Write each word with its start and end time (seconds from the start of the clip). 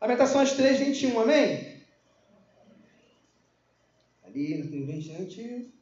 Lamentações 0.00 0.52
3, 0.52 0.78
21, 0.78 1.20
amém? 1.20 1.82
Ali, 4.22 4.68
tem 4.68 5.00
gente 5.00 5.72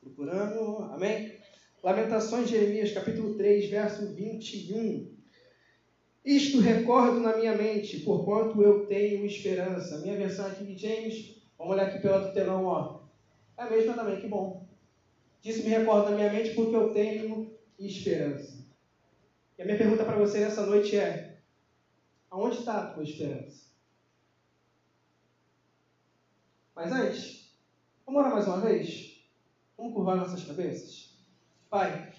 procurando, 0.00 0.82
amém? 0.92 1.38
Lamentações 1.80 2.48
de 2.48 2.56
Jeremias, 2.56 2.90
capítulo 2.90 3.34
3, 3.36 3.70
verso 3.70 4.12
21. 4.12 5.14
Isto 6.24 6.58
recordo 6.58 7.20
na 7.20 7.36
minha 7.36 7.54
mente, 7.54 8.00
porquanto 8.00 8.60
eu 8.60 8.84
tenho 8.86 9.24
esperança. 9.24 9.98
Minha 9.98 10.16
versão 10.16 10.46
aqui 10.46 10.64
de 10.64 10.76
James, 10.76 11.36
vamos 11.56 11.74
olhar 11.74 11.86
aqui 11.86 12.00
pela 12.00 12.18
do 12.18 12.34
telão, 12.34 12.64
ó. 12.64 13.02
É 13.56 13.62
a 13.62 13.70
mesma 13.70 13.94
também, 13.94 14.20
que 14.20 14.26
bom. 14.26 14.66
Disso 15.40 15.62
me 15.62 15.68
recordo 15.68 16.10
na 16.10 16.16
minha 16.16 16.32
mente 16.32 16.50
porque 16.54 16.74
eu 16.74 16.92
tenho 16.92 17.56
esperança. 17.78 18.66
E 19.56 19.62
a 19.62 19.64
minha 19.64 19.78
pergunta 19.78 20.04
para 20.04 20.16
você 20.16 20.40
nessa 20.40 20.66
noite 20.66 20.96
é: 20.96 21.25
aonde 22.36 22.58
está 22.58 22.78
a 22.78 22.86
tua 22.92 23.02
esperança? 23.02 23.66
Mas 26.74 26.92
antes, 26.92 27.56
vamos 28.04 28.20
orar 28.20 28.34
mais 28.34 28.46
uma 28.46 28.60
vez? 28.60 29.26
Vamos 29.78 29.94
curvar 29.94 30.16
nossas 30.16 30.44
cabeças? 30.44 31.16
Pai, 31.70 32.12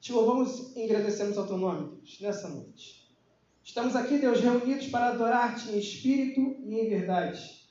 te 0.00 0.12
louvamos 0.12 0.74
e 0.74 0.82
agradecemos 0.82 1.38
ao 1.38 1.46
teu 1.46 1.56
nome, 1.56 1.96
Deus, 1.98 2.20
nessa 2.20 2.48
noite. 2.48 3.08
Estamos 3.62 3.94
aqui, 3.94 4.18
Deus, 4.18 4.40
reunidos 4.40 4.88
para 4.88 5.10
adorar-te 5.10 5.70
em 5.70 5.78
espírito 5.78 6.40
e 6.40 6.74
em 6.74 6.88
verdade. 6.88 7.64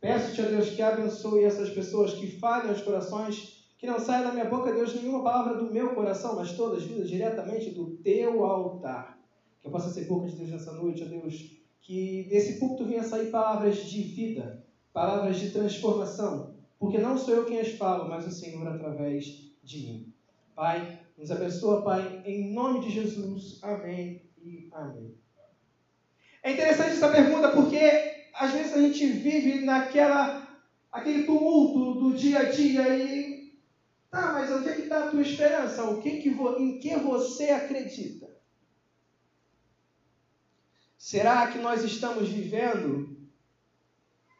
Peço-te, 0.00 0.42
ó 0.42 0.46
Deus, 0.46 0.70
que 0.70 0.82
abençoe 0.82 1.44
essas 1.44 1.70
pessoas, 1.70 2.14
que 2.14 2.36
falhem 2.40 2.72
os 2.72 2.82
corações, 2.82 3.64
que 3.78 3.86
não 3.86 4.00
saia 4.00 4.24
da 4.24 4.32
minha 4.32 4.46
boca, 4.46 4.72
Deus, 4.72 4.92
nenhuma 4.96 5.22
palavra 5.22 5.54
do 5.54 5.72
meu 5.72 5.94
coração, 5.94 6.34
mas 6.34 6.56
todas 6.56 6.82
vindas 6.82 7.08
diretamente 7.08 7.70
do 7.70 7.96
teu 7.98 8.44
altar. 8.44 9.21
Que 9.62 9.68
eu 9.68 9.72
possa 9.72 9.88
ser 9.90 10.06
boca 10.06 10.26
de 10.26 10.34
Deus 10.34 10.50
nessa 10.50 10.72
noite, 10.72 11.04
ó 11.04 11.06
Deus, 11.06 11.56
que 11.80 12.24
desse 12.28 12.58
púlpito 12.58 12.84
venha 12.84 13.04
sair 13.04 13.30
palavras 13.30 13.76
de 13.76 14.02
vida, 14.02 14.62
palavras 14.92 15.38
de 15.38 15.50
transformação, 15.50 16.54
porque 16.78 16.98
não 16.98 17.16
sou 17.16 17.32
eu 17.32 17.46
quem 17.46 17.60
as 17.60 17.70
falo, 17.70 18.08
mas 18.08 18.26
o 18.26 18.30
Senhor 18.30 18.66
através 18.66 19.52
de 19.62 19.78
mim. 19.78 20.12
Pai, 20.54 20.98
nos 21.16 21.30
abençoa, 21.30 21.82
Pai, 21.82 22.20
em 22.24 22.52
nome 22.52 22.80
de 22.80 22.90
Jesus. 22.90 23.58
Amém 23.62 24.20
e 24.36 24.68
amém. 24.72 25.14
É 26.42 26.50
interessante 26.50 26.96
essa 26.96 27.08
pergunta 27.08 27.50
porque 27.50 27.78
às 28.34 28.50
vezes 28.52 28.72
a 28.72 28.80
gente 28.80 29.06
vive 29.06 29.64
naquela 29.64 30.42
aquele 30.90 31.24
tumulto 31.24 32.00
do 32.00 32.14
dia 32.14 32.40
a 32.40 32.44
dia 32.50 32.96
e 32.96 33.52
tá, 34.10 34.32
mas 34.32 34.50
onde 34.50 34.68
é 34.68 34.74
que 34.74 34.82
está 34.82 35.04
a 35.04 35.10
tua 35.10 35.22
esperança? 35.22 35.84
O 35.84 36.00
que 36.02 36.18
que 36.18 36.28
em 36.28 36.78
que 36.78 36.96
você 36.96 37.50
acredita? 37.50 38.21
Será 41.04 41.48
que 41.48 41.58
nós 41.58 41.82
estamos 41.82 42.28
vivendo 42.28 43.18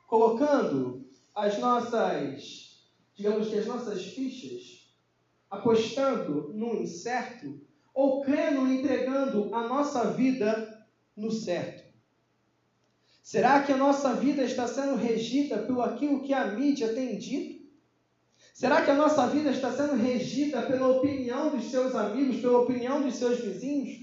colocando 0.07 1.05
as 1.35 1.59
nossas, 1.59 2.87
digamos 3.17 3.49
que 3.49 3.59
as 3.59 3.67
nossas 3.67 4.05
fichas, 4.05 4.89
apostando 5.51 6.53
no 6.55 6.77
incerto 6.77 7.61
ou 7.93 8.23
crendo, 8.23 8.69
entregando 8.69 9.53
a 9.53 9.67
nossa 9.67 10.13
vida 10.13 10.87
no 11.17 11.33
certo? 11.33 11.93
Será 13.25 13.65
que 13.65 13.73
a 13.73 13.77
nossa 13.77 14.15
vida 14.15 14.45
está 14.45 14.69
sendo 14.69 14.95
regida 14.95 15.65
pelo 15.65 15.83
aquilo 15.83 16.23
que 16.23 16.33
a 16.33 16.47
mídia 16.47 16.95
tem 16.95 17.19
dito? 17.19 17.69
Será 18.55 18.85
que 18.85 18.91
a 18.93 18.97
nossa 18.97 19.27
vida 19.27 19.51
está 19.51 19.73
sendo 19.73 19.97
regida 19.97 20.63
pela 20.63 20.87
opinião 20.87 21.51
dos 21.51 21.73
seus 21.73 21.97
amigos, 21.97 22.41
pela 22.41 22.61
opinião 22.61 23.03
dos 23.03 23.17
seus 23.17 23.41
vizinhos? 23.41 24.02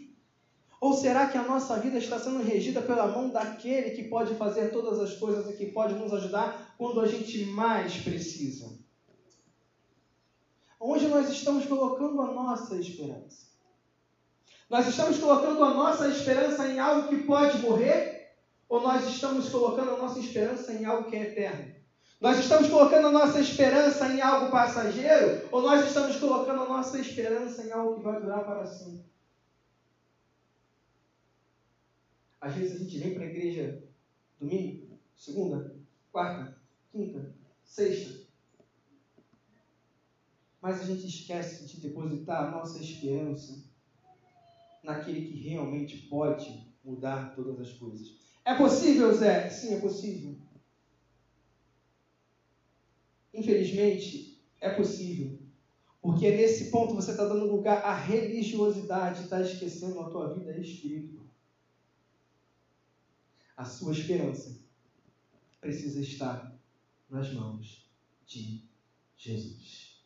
Ou 0.82 0.94
será 0.94 1.28
que 1.28 1.38
a 1.38 1.44
nossa 1.44 1.78
vida 1.78 1.98
está 1.98 2.18
sendo 2.18 2.42
regida 2.42 2.82
pela 2.82 3.08
mão 3.08 3.30
daquele 3.30 3.92
que 3.92 4.04
pode 4.04 4.36
fazer 4.36 4.72
todas 4.72 5.00
as 5.00 5.14
coisas 5.18 5.50
e 5.50 5.58
que 5.58 5.66
pode 5.68 5.94
nos 5.96 6.14
ajudar 6.14 6.74
quando 6.78 7.02
a 7.02 7.08
gente 7.08 7.46
mais 7.46 7.98
precisa? 7.98 8.70
Onde 10.80 11.08
nós 11.10 11.30
estamos 11.30 11.66
colocando 11.66 12.22
a 12.22 12.34
nossa 12.34 12.78
esperança? 12.78 13.50
Nós 14.70 14.88
estamos 14.88 15.18
colocando 15.18 15.62
a 15.64 15.74
nossa 15.74 16.08
esperança 16.08 16.66
em 16.68 16.80
algo 16.80 17.10
que 17.10 17.24
pode 17.24 17.58
morrer 17.58 18.32
ou 18.70 18.82
nós 18.82 19.06
estamos 19.06 19.50
colocando 19.50 19.92
a 19.92 19.98
nossa 19.98 20.20
esperança 20.20 20.72
em 20.72 20.86
algo 20.86 21.10
que 21.10 21.18
é 21.18 21.24
eterno? 21.24 21.76
Nós 22.22 22.40
estamos 22.40 22.70
colocando 22.70 23.08
a 23.08 23.12
nossa 23.12 23.40
esperança 23.42 24.08
em 24.08 24.22
algo 24.22 24.52
passageiro? 24.52 25.48
Ou 25.52 25.62
nós 25.62 25.86
estamos 25.86 26.16
colocando 26.18 26.64
a 26.64 26.70
nossa 26.70 27.00
esperança 27.00 27.64
em 27.64 27.72
algo 27.72 27.96
que 27.96 28.04
vai 28.04 28.22
durar 28.22 28.46
para 28.46 28.66
sempre? 28.66 29.10
Às 32.42 32.56
vezes 32.56 32.76
a 32.76 32.84
gente 32.84 32.98
vem 32.98 33.14
para 33.14 33.24
a 33.24 33.30
igreja 33.30 33.84
domingo, 34.40 34.98
segunda, 35.16 35.76
quarta, 36.12 36.58
quinta, 36.92 37.34
sexta. 37.64 38.28
Mas 40.62 40.82
a 40.82 40.86
gente 40.86 41.06
esquece 41.06 41.66
de 41.66 41.82
depositar 41.82 42.48
a 42.48 42.52
nossa 42.52 42.80
esperança 42.80 43.64
naquele 44.84 45.28
que 45.28 45.36
realmente 45.36 45.98
pode 46.08 46.68
mudar 46.84 47.36
todas 47.36 47.60
as 47.60 47.74
coisas. 47.74 48.18
É 48.46 48.56
possível, 48.56 49.14
Zé? 49.14 49.50
Sim, 49.50 49.76
é 49.76 49.80
possível. 49.80 50.36
Infelizmente, 53.34 54.42
é 54.60 54.70
possível. 54.70 55.38
Porque 56.02 56.32
nesse 56.32 56.72
ponto 56.72 56.96
você 56.96 57.12
está 57.12 57.26
dando 57.26 57.52
lugar 57.52 57.84
à 57.84 57.94
religiosidade, 57.94 59.24
está 59.24 59.42
esquecendo 59.42 60.00
a 60.00 60.10
tua 60.10 60.34
vida 60.34 60.58
espiritual. 60.58 61.29
A 63.60 63.66
sua 63.66 63.92
esperança 63.92 64.58
precisa 65.60 66.00
estar 66.00 66.58
nas 67.10 67.34
mãos 67.34 67.86
de 68.26 68.64
Jesus. 69.18 70.02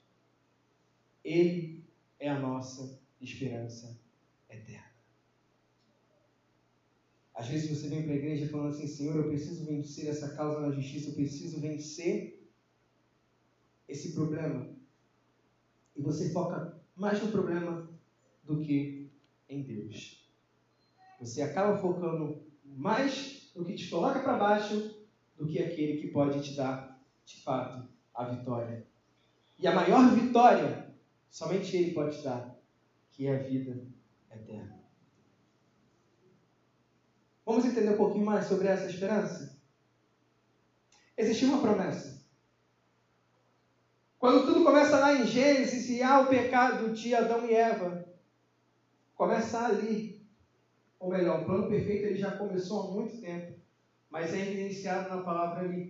Ele 1.24 1.86
é 2.18 2.30
a 2.30 2.40
nossa 2.40 3.00
esperança 3.22 3.96
eterna. 4.50 4.91
Às 7.36 7.47
vezes 7.47 7.69
você 7.69 7.90
vem 7.90 8.02
para 8.02 8.14
a 8.14 8.16
igreja 8.16 8.50
falando 8.50 8.69
assim, 8.69 8.88
Senhor, 8.88 9.18
eu 9.18 9.30
preciso 9.30 9.64
vencer 9.64 10.08
essa 10.08 10.35
causa 10.35 10.59
na 10.59 10.72
justiça, 10.72 11.12
eu 11.12 11.14
preciso 11.14 11.59
vencer 11.59 12.50
esse 13.88 14.16
problema. 14.16 14.68
E 15.96 16.02
você 16.02 16.34
foca 16.34 16.81
mais 16.96 17.22
no 17.22 17.31
problema 17.31 17.88
do 18.44 18.62
que 18.62 19.12
em 19.47 19.62
Deus. 19.62 20.28
Você 21.20 21.44
acaba 21.44 21.80
focando 21.80 22.52
mais 22.66 23.43
no 23.56 23.66
que 23.66 23.75
te 23.75 23.90
coloca 23.90 24.19
para 24.19 24.38
baixo 24.38 24.96
do 25.38 25.47
que 25.47 25.62
aquele 25.62 26.02
que 26.02 26.08
pode 26.08 26.41
te 26.41 26.56
dar, 26.56 27.00
de 27.25 27.41
fato, 27.41 27.88
a 28.14 28.25
vitória. 28.25 28.86
E 29.59 29.68
a 29.68 29.75
maior 29.75 30.09
vitória, 30.14 30.94
somente 31.30 31.75
Ele 31.75 31.94
pode 31.94 32.18
te 32.18 32.24
dar, 32.24 32.56
que 33.12 33.28
é 33.28 33.36
a 33.36 33.44
vida 33.44 33.86
eterna. 34.31 34.80
Vamos 37.46 37.66
entender 37.66 37.91
um 37.91 37.97
pouquinho 37.97 38.25
mais 38.25 38.46
sobre 38.46 38.68
essa 38.68 38.90
esperança? 38.90 39.59
Existia 41.18 41.47
uma 41.47 41.62
promessa. 41.62 42.24
Quando 44.18 44.46
tudo 44.46 44.64
começa 44.64 44.97
lá 44.97 45.14
em 45.14 45.28
Gênesis 45.28 45.90
e 45.90 46.02
há 46.02 46.22
o 46.22 46.28
pecado 46.28 46.94
de 46.94 47.14
Adão 47.14 47.46
e 47.46 47.53
Eva, 47.53 48.08
começa 49.16 49.66
ali. 49.66 50.12
Ou 51.03 51.09
melhor, 51.09 51.36
o 51.36 51.44
plano 51.44 51.68
perfeito 51.68 52.06
ele 52.06 52.16
já 52.16 52.31
começou 52.31 52.80
há 52.80 52.81
muito 52.81 53.19
tempo, 53.19 53.52
mas 54.09 54.31
é 54.31 54.40
evidenciado 54.40 55.06
na 55.09 55.18
palavra 55.18 55.59
ali. 55.59 55.86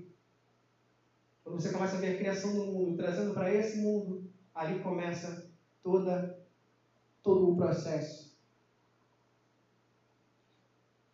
Quando 1.43 1.61
você 1.61 1.69
começa 1.69 1.95
a 1.95 1.99
ver 1.99 2.07
a 2.07 2.17
criação 2.17 2.51
do 2.55 2.63
mundo, 2.63 2.95
trazendo 2.95 3.31
para 3.31 3.47
esse 3.47 3.77
mundo, 3.77 4.19
ali 4.55 4.75
começa 4.75 5.39
toda 5.83 6.27
todo 7.21 7.47
o 7.47 7.55
processo 7.55 8.27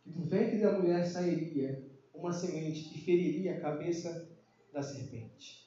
do 0.06 0.24
ventre 0.24 0.58
da 0.58 0.70
mulher 0.70 1.04
sairia 1.04 1.78
uma 2.14 2.32
semente 2.32 2.82
que 2.82 2.98
feriria 2.98 3.52
a 3.52 3.56
cabeça 3.56 4.18
da 4.72 4.82
serpente. 4.82 5.60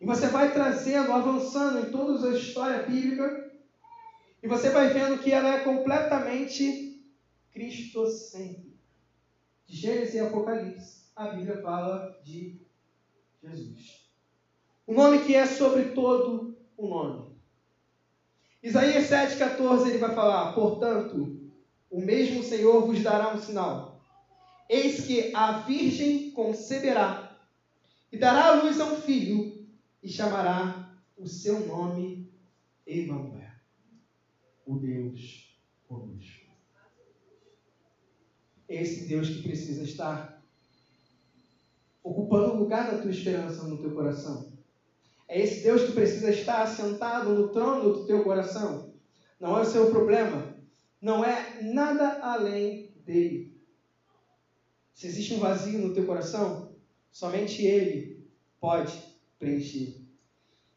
E 0.00 0.06
você 0.06 0.26
vai 0.26 0.48
trazendo, 0.48 1.12
avançando 1.12 1.76
em 1.76 1.84
toda 1.84 2.26
a 2.26 2.30
história 2.30 2.78
bíblica, 2.78 3.30
e 4.42 4.46
você 4.46 4.70
vai 4.70 4.88
vendo 4.88 5.18
que 5.18 5.30
ela 5.30 5.50
é 5.50 5.58
completamente 5.58 6.85
cristocêntrica. 7.56 8.76
De 9.66 9.76
Gênesis 9.76 10.14
e 10.14 10.20
Apocalipse, 10.20 11.06
a 11.16 11.28
Bíblia 11.28 11.60
fala 11.62 12.20
de 12.22 12.60
Jesus. 13.42 14.06
O 14.86 14.92
nome 14.92 15.24
que 15.24 15.34
é 15.34 15.46
sobre 15.46 15.86
todo 15.86 16.56
o 16.76 16.86
nome. 16.86 17.34
Isaías 18.62 19.08
7,14 19.08 19.88
ele 19.88 19.98
vai 19.98 20.14
falar, 20.14 20.52
portanto, 20.52 21.50
o 21.90 22.00
mesmo 22.00 22.44
Senhor 22.44 22.86
vos 22.86 23.02
dará 23.02 23.34
um 23.34 23.40
sinal. 23.40 24.04
Eis 24.68 25.06
que 25.06 25.34
a 25.34 25.60
virgem 25.60 26.30
conceberá 26.32 27.36
e 28.12 28.18
dará 28.18 28.46
à 28.46 28.62
luz 28.62 28.78
a 28.78 28.84
um 28.84 29.00
filho 29.00 29.66
e 30.02 30.08
chamará 30.08 30.94
o 31.16 31.26
seu 31.26 31.66
nome 31.66 32.30
Emanuel, 32.86 33.50
o 34.66 34.76
Deus 34.76 35.58
conosco. 35.88 36.35
É 38.68 38.82
esse 38.82 39.06
Deus 39.06 39.28
que 39.28 39.42
precisa 39.42 39.82
estar 39.82 40.42
ocupando 42.02 42.52
o 42.52 42.58
lugar 42.58 42.90
da 42.90 42.98
tua 42.98 43.10
esperança 43.10 43.64
no 43.64 43.78
teu 43.78 43.92
coração. 43.92 44.52
É 45.28 45.40
esse 45.40 45.62
Deus 45.62 45.82
que 45.82 45.92
precisa 45.92 46.30
estar 46.30 46.62
assentado 46.62 47.30
no 47.34 47.48
trono 47.48 47.92
do 47.92 48.06
teu 48.06 48.22
coração. 48.22 48.92
Não 49.40 49.58
é 49.58 49.62
o 49.62 49.66
seu 49.66 49.90
problema. 49.90 50.54
Não 51.00 51.24
é 51.24 51.60
nada 51.62 52.20
além 52.22 52.92
dele. 53.04 53.56
Se 54.94 55.06
existe 55.06 55.34
um 55.34 55.40
vazio 55.40 55.78
no 55.78 55.92
teu 55.92 56.06
coração, 56.06 56.72
somente 57.10 57.62
ele 57.62 58.24
pode 58.60 58.98
preencher. 59.38 60.00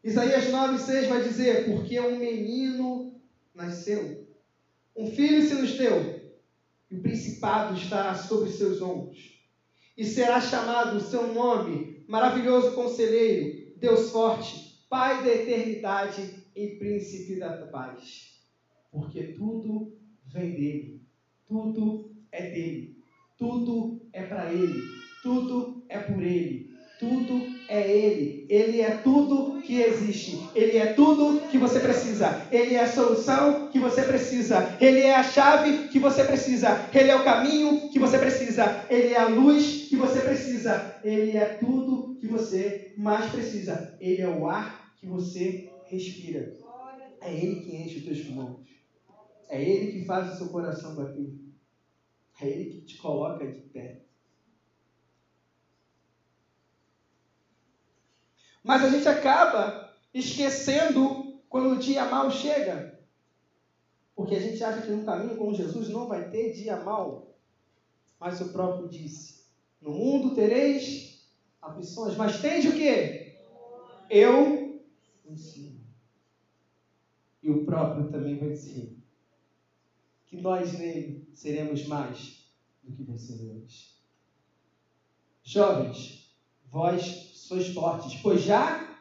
Isaías 0.02 0.46
9,6 0.46 1.08
vai 1.08 1.22
dizer: 1.22 1.64
Porque 1.66 1.98
um 2.00 2.18
menino 2.18 3.14
nasceu, 3.54 4.26
um 4.96 5.10
filho 5.10 5.42
se 5.46 5.54
nos 5.54 5.76
deu, 5.76 6.19
e 6.90 6.96
o 6.96 7.02
principado 7.02 7.76
estará 7.76 8.14
sobre 8.14 8.50
seus 8.50 8.82
ombros. 8.82 9.38
E 9.96 10.04
será 10.04 10.40
chamado 10.40 10.96
o 10.96 11.00
seu 11.00 11.32
nome, 11.32 12.04
maravilhoso 12.08 12.74
conselheiro, 12.74 13.78
Deus 13.78 14.10
forte, 14.10 14.70
Pai 14.88 15.22
da 15.22 15.32
eternidade 15.32 16.44
e 16.56 16.66
príncipe 16.76 17.38
da 17.38 17.64
paz. 17.66 18.42
Porque 18.90 19.34
tudo 19.34 19.96
vem 20.26 20.50
dele, 20.50 21.00
tudo 21.46 22.10
é 22.32 22.50
dele, 22.50 22.96
tudo 23.38 24.00
é 24.12 24.24
para 24.24 24.52
ele, 24.52 24.82
tudo 25.22 25.86
é 25.88 26.00
por 26.00 26.20
ele, 26.20 26.74
tudo 26.98 27.59
é 27.70 27.88
Ele. 27.88 28.46
Ele 28.48 28.80
é 28.80 28.90
tudo 28.90 29.62
que 29.62 29.76
existe. 29.76 30.36
Ele 30.56 30.76
é 30.76 30.86
tudo 30.86 31.40
que 31.50 31.58
você 31.58 31.80
precisa. 31.80 32.34
Ele 32.50 32.74
é 32.74 32.80
a 32.80 32.86
solução 32.86 33.54
que 33.70 33.78
você 33.78 34.04
precisa. 34.04 34.64
Ele 34.80 35.00
é 35.00 35.14
a 35.14 35.22
chave 35.22 35.88
que 35.88 36.00
você 36.00 36.24
precisa. 36.24 36.76
Ele 36.92 37.10
é 37.12 37.16
o 37.16 37.20
caminho 37.20 37.76
que 37.92 37.98
você 38.00 38.18
precisa. 38.18 38.70
Ele 38.90 39.12
é 39.12 39.16
a 39.16 39.24
luz 39.24 39.88
que 39.88 39.96
você 39.96 40.20
precisa. 40.20 40.80
Ele 41.02 41.36
é 41.36 41.46
tudo 41.46 42.02
que 42.18 42.26
você 42.26 42.74
mais 42.96 43.28
precisa. 43.28 43.80
Ele 44.00 44.20
é 44.20 44.28
o 44.28 44.46
ar 44.46 44.74
que 44.96 45.06
você 45.06 45.54
respira. 45.84 46.46
É 47.22 47.32
Ele 47.32 47.56
que 47.56 47.72
enche 47.72 47.98
os 47.98 48.02
teus 48.02 48.20
pulmões. 48.20 48.56
É 49.48 49.62
Ele 49.62 49.86
que 49.86 50.00
faz 50.00 50.28
o 50.28 50.32
seu 50.32 50.48
coração 50.48 50.92
bater. 50.94 51.30
É 52.40 52.48
Ele 52.48 52.66
que 52.66 52.80
te 52.80 52.96
coloca 52.96 53.46
de 53.46 53.60
pé. 53.72 53.92
Mas 58.62 58.84
a 58.84 58.90
gente 58.90 59.08
acaba 59.08 59.90
esquecendo 60.12 61.40
quando 61.48 61.74
o 61.74 61.78
dia 61.78 62.04
mal 62.06 62.30
chega. 62.30 62.98
Porque 64.14 64.34
a 64.34 64.40
gente 64.40 64.62
acha 64.62 64.82
que 64.82 64.92
no 64.92 65.04
caminho 65.04 65.38
com 65.38 65.54
Jesus 65.54 65.88
não 65.88 66.06
vai 66.06 66.28
ter 66.28 66.52
dia 66.52 66.76
mal. 66.76 67.34
Mas 68.18 68.40
o 68.40 68.52
próprio 68.52 68.88
disse: 68.88 69.46
No 69.80 69.92
mundo 69.92 70.34
tereis 70.34 71.26
aflições, 71.60 72.16
mas 72.16 72.40
tende 72.40 72.68
o 72.68 72.76
quê? 72.76 73.38
Eu 74.10 74.84
ensino. 75.24 75.80
E 77.42 77.48
o 77.48 77.64
próprio 77.64 78.10
também 78.10 78.38
vai 78.38 78.50
dizer 78.50 78.94
que 80.26 80.36
nós 80.36 80.78
nele 80.78 81.26
seremos 81.34 81.86
mais 81.86 82.44
do 82.82 82.92
que 82.92 83.02
vencedores. 83.02 83.98
Jovens, 85.42 86.29
vós 86.70 87.30
sois 87.34 87.68
fortes, 87.74 88.20
pois 88.22 88.40
já 88.40 88.96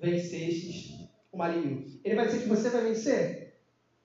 vencestes 0.00 0.90
o 1.30 1.38
maligno. 1.38 1.84
Ele 2.02 2.16
vai 2.16 2.26
dizer 2.26 2.42
que 2.42 2.48
você 2.48 2.70
vai 2.70 2.82
vencer? 2.82 3.54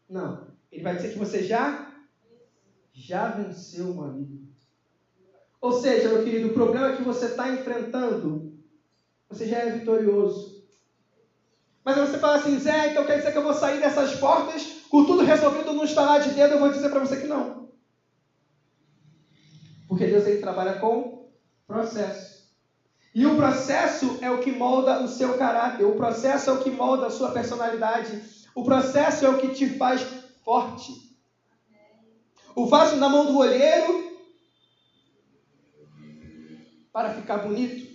Não. 0.09 0.47
Ele 0.71 0.83
vai 0.83 0.95
dizer 0.95 1.13
que 1.13 1.17
você 1.17 1.41
já 1.41 1.87
já 2.93 3.29
venceu 3.29 3.91
o 3.91 3.97
maligno. 3.97 4.47
Ou 5.61 5.71
seja, 5.71 6.09
meu 6.09 6.23
querido, 6.23 6.47
o 6.47 6.53
problema 6.53 6.95
que 6.95 7.01
você 7.01 7.25
está 7.25 7.49
enfrentando, 7.49 8.53
você 9.29 9.47
já 9.47 9.59
é 9.59 9.69
vitorioso. 9.69 10.57
Mas 11.83 11.97
você 11.97 12.17
fala 12.17 12.35
assim, 12.35 12.57
Zé, 12.59 12.87
então 12.87 13.05
quer 13.05 13.17
dizer 13.17 13.31
que 13.31 13.37
eu 13.37 13.43
vou 13.43 13.53
sair 13.53 13.79
dessas 13.79 14.13
portas 14.15 14.65
com 14.89 15.05
tudo 15.05 15.23
resolvido 15.23 15.73
no 15.73 15.83
estalar 15.83 16.19
de 16.19 16.31
dedo? 16.31 16.53
Eu 16.53 16.59
vou 16.59 16.69
dizer 16.69 16.89
para 16.89 16.99
você 16.99 17.17
que 17.17 17.27
não. 17.27 17.69
Porque 19.87 20.05
Deus 20.05 20.25
ele 20.25 20.39
trabalha 20.39 20.79
com 20.79 21.25
processo. 21.65 22.36
E 23.17 23.25
o 23.25 23.35
processo 23.35 24.19
é 24.21 24.29
o 24.29 24.39
que 24.39 24.51
molda 24.51 25.03
o 25.03 25.07
seu 25.07 25.39
caráter, 25.39 25.83
o 25.83 25.95
processo 25.95 26.51
é 26.51 26.53
o 26.53 26.63
que 26.63 26.69
molda 26.69 27.07
a 27.07 27.09
sua 27.09 27.31
personalidade, 27.31 28.21
o 28.53 28.63
processo 28.63 29.25
é 29.25 29.29
o 29.29 29.39
que 29.39 29.55
te 29.55 29.75
faz 29.75 30.03
forte. 30.45 31.17
O 32.55 32.67
vaso 32.67 32.95
na 32.97 33.09
mão 33.09 33.25
do 33.25 33.39
olheiro, 33.39 34.21
para 36.93 37.15
ficar 37.15 37.39
bonito, 37.39 37.91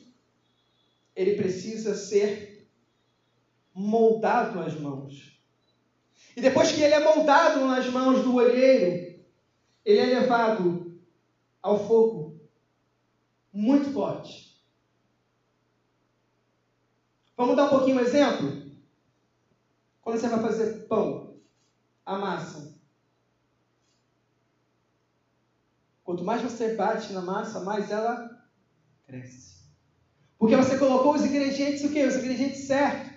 ele 1.14 1.36
precisa 1.36 1.94
ser 1.94 2.66
moldado 3.72 4.58
nas 4.58 4.74
mãos. 4.74 5.38
E 6.36 6.40
depois 6.40 6.72
que 6.72 6.82
ele 6.82 6.94
é 6.94 7.00
moldado 7.00 7.64
nas 7.64 7.88
mãos 7.88 8.24
do 8.24 8.34
olheiro, 8.34 9.22
ele 9.84 10.00
é 10.00 10.18
levado 10.18 11.00
ao 11.62 11.78
fogo 11.78 12.36
muito 13.52 13.92
forte. 13.92 14.51
Vamos 17.42 17.56
dar 17.56 17.64
um 17.64 17.70
pouquinho 17.70 17.96
um 17.96 17.98
exemplo? 17.98 18.46
Quando 20.00 20.16
você 20.16 20.28
vai 20.28 20.38
fazer 20.38 20.86
pão, 20.86 21.36
a 22.06 22.16
massa. 22.16 22.72
Quanto 26.04 26.22
mais 26.24 26.40
você 26.40 26.68
bate 26.68 27.12
na 27.12 27.20
massa, 27.20 27.58
mais 27.58 27.90
ela 27.90 28.16
cresce. 29.04 29.56
Porque 30.38 30.54
você 30.54 30.78
colocou 30.78 31.14
os 31.14 31.24
ingredientes 31.24 31.82
o 31.82 31.90
quê? 31.90 32.04
Os 32.04 32.14
ingredientes 32.14 32.64
certos. 32.64 33.10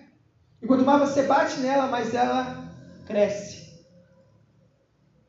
E 0.60 0.66
quanto 0.66 0.84
mais 0.84 1.08
você 1.08 1.22
bate 1.22 1.60
nela, 1.60 1.88
mais 1.88 2.12
ela 2.12 2.52
cresce. 3.06 3.64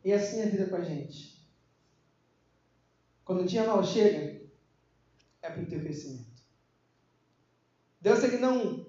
E 0.03 0.11
assim 0.11 0.41
é 0.41 0.45
a 0.45 0.49
vida 0.49 0.67
com 0.71 0.77
a 0.77 0.81
gente. 0.81 1.31
Quando 3.27 3.43
o 3.43 3.45
dia 3.45 3.63
mal 3.63 3.83
chega, 3.83 4.35
é 5.43 5.51
para 5.51 5.61
o 5.61 5.67
teu 5.67 5.83
crescimento. 5.83 6.43
Deus 8.01 8.23
ele 8.23 8.39
não 8.39 8.86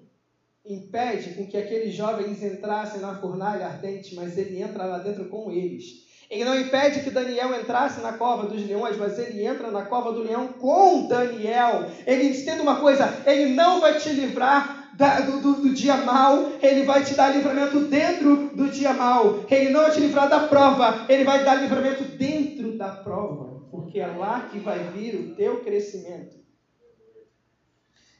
impede 0.68 1.30
com 1.34 1.46
que 1.46 1.56
aqueles 1.56 1.94
jovens 1.94 2.42
entrassem 2.42 3.00
na 3.00 3.14
fornalha 3.14 3.66
ardente, 3.66 4.14
mas 4.14 4.36
ele 4.36 4.60
entra 4.60 4.84
lá 4.84 4.98
dentro 4.98 5.28
com 5.28 5.50
eles. 5.50 6.06
Ele 6.30 6.44
não 6.44 6.60
impede 6.60 7.00
que 7.00 7.10
Daniel 7.10 7.58
entrasse 7.58 8.00
na 8.00 8.12
cova 8.12 8.46
dos 8.46 8.66
leões, 8.66 8.98
mas 8.98 9.18
ele 9.18 9.46
entra 9.46 9.70
na 9.70 9.86
cova 9.86 10.12
do 10.12 10.22
leão 10.22 10.48
com 10.48 11.08
Daniel. 11.08 11.86
Ele 12.06 12.28
entende 12.28 12.60
uma 12.60 12.80
coisa: 12.80 13.22
ele 13.24 13.54
não 13.54 13.80
vai 13.80 13.98
te 13.98 14.10
livrar 14.10 14.90
da, 14.92 15.20
do, 15.20 15.40
do, 15.40 15.52
do, 15.62 15.72
dia 15.72 15.96
mal, 15.96 16.52
ele 16.60 16.82
vai 16.82 17.02
te 17.02 17.14
dar 17.14 17.34
livramento 17.34 17.80
dentro 17.86 18.50
do 18.54 18.68
dia 18.68 18.92
mal. 18.92 19.46
Ele 19.48 19.70
não 19.70 19.82
vai 19.82 19.92
te 19.92 20.00
livrar 20.00 20.28
da 20.28 20.40
prova, 20.40 21.06
ele 21.08 21.24
vai 21.24 21.44
dar 21.44 21.54
livramento 21.54 22.04
dentro 22.04 22.76
da 22.76 22.88
prova, 22.88 23.62
porque 23.70 23.98
é 23.98 24.08
lá 24.08 24.48
que 24.50 24.58
vai 24.58 24.80
vir 24.90 25.14
o 25.14 25.34
teu 25.34 25.60
crescimento. 25.64 26.36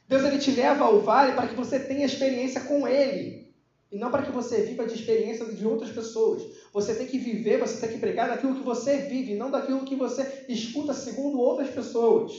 Deus 0.09 0.23
ele 0.23 0.39
te 0.39 0.49
leva 0.49 0.85
ao 0.85 1.01
vale 1.01 1.33
para 1.33 1.47
que 1.47 1.53
você 1.53 1.79
tenha 1.79 2.03
experiência 2.03 2.61
com 2.61 2.87
Ele. 2.87 3.47
E 3.91 3.97
não 3.97 4.09
para 4.09 4.23
que 4.23 4.31
você 4.31 4.63
viva 4.63 4.83
de 4.87 4.95
experiência 4.95 5.45
de 5.45 5.67
outras 5.67 5.91
pessoas. 5.91 6.41
Você 6.73 6.95
tem 6.95 7.05
que 7.05 7.19
viver, 7.19 7.59
você 7.59 7.79
tem 7.79 7.93
que 7.93 7.99
pregar 7.99 8.27
daquilo 8.27 8.55
que 8.55 8.63
você 8.63 8.97
vive, 8.97 9.35
não 9.35 9.51
daquilo 9.51 9.85
que 9.85 9.95
você 9.95 10.45
escuta 10.49 10.95
segundo 10.95 11.39
outras 11.39 11.69
pessoas. 11.69 12.31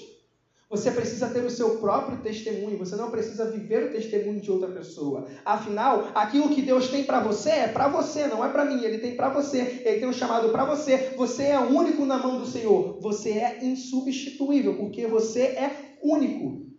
Você 0.69 0.91
precisa 0.91 1.29
ter 1.29 1.45
o 1.45 1.51
seu 1.51 1.79
próprio 1.79 2.19
testemunho, 2.19 2.79
você 2.79 2.97
não 2.97 3.09
precisa 3.09 3.49
viver 3.49 3.85
o 3.85 3.93
testemunho 3.93 4.41
de 4.41 4.51
outra 4.51 4.69
pessoa. 4.69 5.29
Afinal, 5.45 6.09
aquilo 6.13 6.49
que 6.49 6.63
Deus 6.63 6.89
tem 6.89 7.05
para 7.05 7.21
você 7.21 7.51
é 7.51 7.69
para 7.69 7.87
você, 7.87 8.27
não 8.27 8.45
é 8.45 8.49
para 8.49 8.65
mim. 8.65 8.83
Ele 8.83 8.99
tem 8.99 9.15
para 9.15 9.29
você, 9.29 9.83
ele 9.85 10.01
tem 10.01 10.09
um 10.09 10.13
chamado 10.13 10.51
para 10.51 10.65
você. 10.65 11.13
Você 11.17 11.45
é 11.45 11.59
único 11.61 12.05
na 12.05 12.19
mão 12.19 12.37
do 12.37 12.47
Senhor. 12.47 12.99
Você 13.01 13.31
é 13.31 13.65
insubstituível, 13.65 14.77
porque 14.77 15.07
você 15.07 15.43
é 15.43 15.97
único. 16.03 16.70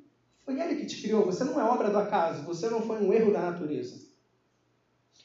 Foi 0.43 0.59
Ele 0.59 0.75
que 0.75 0.85
te 0.85 1.01
criou. 1.01 1.25
Você 1.25 1.43
não 1.43 1.59
é 1.59 1.63
obra 1.63 1.89
do 1.89 1.97
acaso. 1.97 2.43
Você 2.45 2.69
não 2.69 2.81
foi 2.81 3.03
um 3.03 3.13
erro 3.13 3.31
da 3.31 3.41
natureza. 3.41 4.11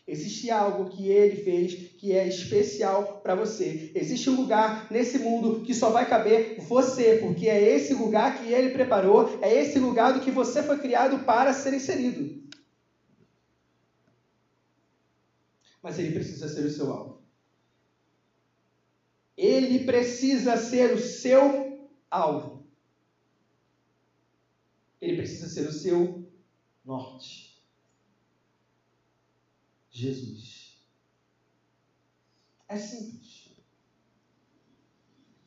Existe 0.07 0.53
algo 0.53 0.89
que 0.89 1.09
Ele 1.09 1.43
fez 1.43 1.75
que 1.99 2.13
é 2.13 2.29
especial 2.29 3.21
para 3.23 3.35
você. 3.35 3.91
Existe 3.93 4.31
um 4.31 4.37
lugar 4.37 4.87
nesse 4.89 5.19
mundo 5.19 5.63
que 5.63 5.75
só 5.75 5.91
vai 5.91 6.09
caber 6.09 6.61
você, 6.61 7.17
porque 7.17 7.49
é 7.49 7.61
esse 7.75 7.93
lugar 7.93 8.39
que 8.39 8.53
Ele 8.53 8.71
preparou, 8.71 9.39
é 9.43 9.53
esse 9.53 9.81
lugar 9.81 10.15
do 10.15 10.21
que 10.21 10.31
você 10.31 10.63
foi 10.63 10.79
criado 10.79 11.25
para 11.25 11.53
ser 11.53 11.75
inserido. 11.75 12.47
Mas 15.83 15.99
Ele 15.99 16.13
precisa 16.13 16.49
ser 16.49 16.65
o 16.65 16.71
seu 16.71 16.93
alvo. 16.93 17.23
Ele 19.37 19.85
precisa 19.85 20.57
ser 20.57 20.95
o 20.95 20.99
seu 20.99 21.91
alvo. 22.09 22.56
Ele 25.07 25.19
precisa 25.19 25.49
ser 25.49 25.69
o 25.69 25.73
seu 25.73 26.29
norte. 26.85 27.63
Jesus. 29.89 30.83
É 32.69 32.77
simples. 32.77 33.49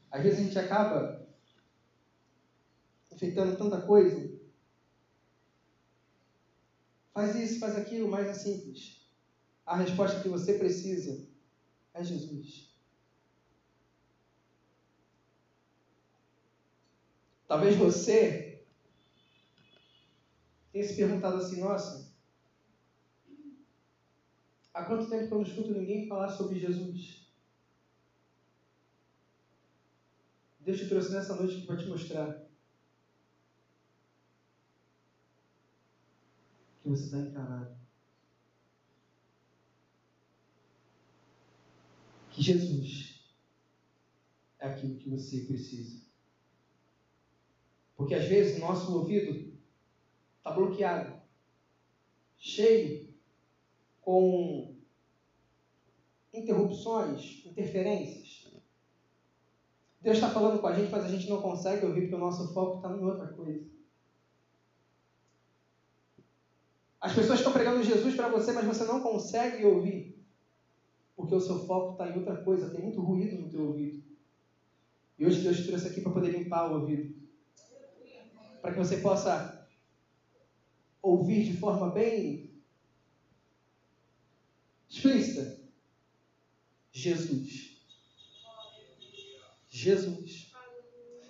Às 0.10 0.24
vezes 0.24 0.40
a 0.40 0.44
gente 0.44 0.58
acaba 0.58 1.28
enfeitando 3.12 3.58
tanta 3.58 3.86
coisa. 3.86 4.40
Faz 7.14 7.36
isso, 7.36 7.60
faz 7.60 7.76
aquilo, 7.76 8.10
mas 8.10 8.30
é 8.30 8.34
simples. 8.34 9.06
A 9.66 9.76
resposta 9.76 10.22
que 10.22 10.30
você 10.30 10.54
precisa 10.54 11.22
é 11.94 12.02
Jesus. 12.02 12.66
Talvez 17.46 17.76
você 17.76 18.49
tenha 20.80 20.88
se 20.88 20.96
perguntado 20.96 21.38
assim: 21.38 21.60
nossa, 21.60 22.10
há 24.74 24.84
quanto 24.84 25.10
tempo 25.10 25.28
que 25.28 25.34
eu 25.34 25.38
não 25.38 25.46
escuto 25.46 25.74
ninguém 25.74 26.08
falar 26.08 26.30
sobre 26.30 26.58
Jesus? 26.58 27.28
Deus 30.60 30.78
te 30.78 30.88
trouxe 30.88 31.12
nessa 31.12 31.36
noite 31.36 31.66
para 31.66 31.78
te 31.78 31.88
mostrar 31.88 32.48
que 36.82 36.90
você 36.90 37.06
está 37.06 37.20
encarado. 37.20 37.78
Que 42.30 42.42
Jesus 42.42 43.34
é 44.60 44.68
aquilo 44.68 44.98
que 44.98 45.10
você 45.10 45.42
precisa. 45.42 46.08
Porque 47.96 48.14
às 48.14 48.26
vezes 48.26 48.58
o 48.58 48.60
nosso 48.60 48.94
ouvido 48.94 49.49
está 50.40 50.52
bloqueado, 50.52 51.22
cheio 52.38 53.08
com 54.02 54.76
interrupções, 56.34 57.46
interferências. 57.46 58.52
Deus 60.02 60.18
está 60.18 60.30
falando 60.30 60.60
com 60.60 60.68
a 60.68 60.74
gente, 60.74 60.92
mas 60.92 61.04
a 61.04 61.10
gente 61.10 61.30
não 61.30 61.42
consegue 61.42 61.86
ouvir 61.86 62.02
porque 62.02 62.16
o 62.16 62.20
nosso 62.20 62.54
foco 62.54 62.78
está 62.78 62.90
em 62.90 63.04
outra 63.04 63.28
coisa. 63.28 63.68
As 67.02 67.14
pessoas 67.14 67.40
estão 67.40 67.54
pregando 67.54 67.84
Jesus 67.84 68.16
para 68.16 68.30
você, 68.30 68.52
mas 68.52 68.66
você 68.66 68.86
não 68.86 69.02
consegue 69.02 69.66
ouvir 69.66 70.18
porque 71.16 71.36
o 71.36 71.42
seu 71.42 71.66
foco 71.66 71.92
está 71.92 72.10
em 72.10 72.18
outra 72.18 72.38
coisa, 72.44 72.70
tem 72.70 72.82
muito 72.82 73.02
ruído 73.02 73.42
no 73.42 73.50
teu 73.50 73.68
ouvido. 73.68 74.02
E 75.18 75.26
hoje 75.26 75.42
Deus 75.42 75.58
te 75.58 75.68
trouxe 75.68 75.88
aqui 75.88 76.02
para 76.02 76.14
poder 76.14 76.32
limpar 76.32 76.72
o 76.72 76.80
ouvido 76.80 77.20
para 78.62 78.74
que 78.74 78.78
você 78.78 78.98
possa 78.98 79.59
ouvir 81.02 81.52
de 81.52 81.58
forma 81.58 81.92
bem 81.92 82.50
explícita. 84.90 85.60
Jesus. 86.92 87.78
Jesus. 89.70 90.52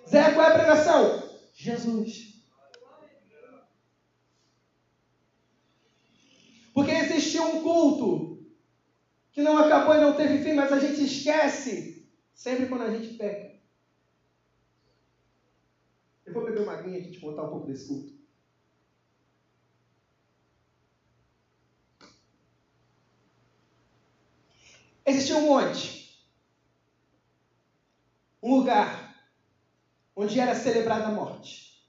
Zé, 0.07 0.33
qual 0.33 0.45
é 0.45 0.51
a 0.51 0.57
pregação? 0.57 1.39
Jesus. 1.53 2.29
Porque 6.73 6.91
existiu 6.91 7.43
um 7.43 7.61
culto 7.61 8.29
que 9.31 9.41
não 9.41 9.57
acabou 9.57 9.95
e 9.95 10.01
não 10.01 10.15
teve 10.15 10.43
fim, 10.43 10.53
mas 10.53 10.71
a 10.71 10.79
gente 10.79 11.03
esquece 11.03 12.09
sempre 12.33 12.67
quando 12.67 12.83
a 12.83 12.97
gente 12.97 13.15
peca. 13.15 13.59
Eu 16.25 16.33
vou 16.33 16.45
beber 16.45 16.61
uma 16.61 16.73
aguinha 16.73 16.99
aqui 16.99 17.11
te 17.11 17.19
contar 17.19 17.43
um 17.43 17.49
pouco 17.49 17.67
desse 17.67 17.87
culto. 17.87 18.18
Existia 25.09 25.35
um 25.37 25.41
monte, 25.41 26.07
um 28.43 28.53
lugar 28.53 29.09
onde 30.15 30.39
era 30.39 30.53
celebrada 30.53 31.07
a 31.07 31.11
morte. 31.11 31.81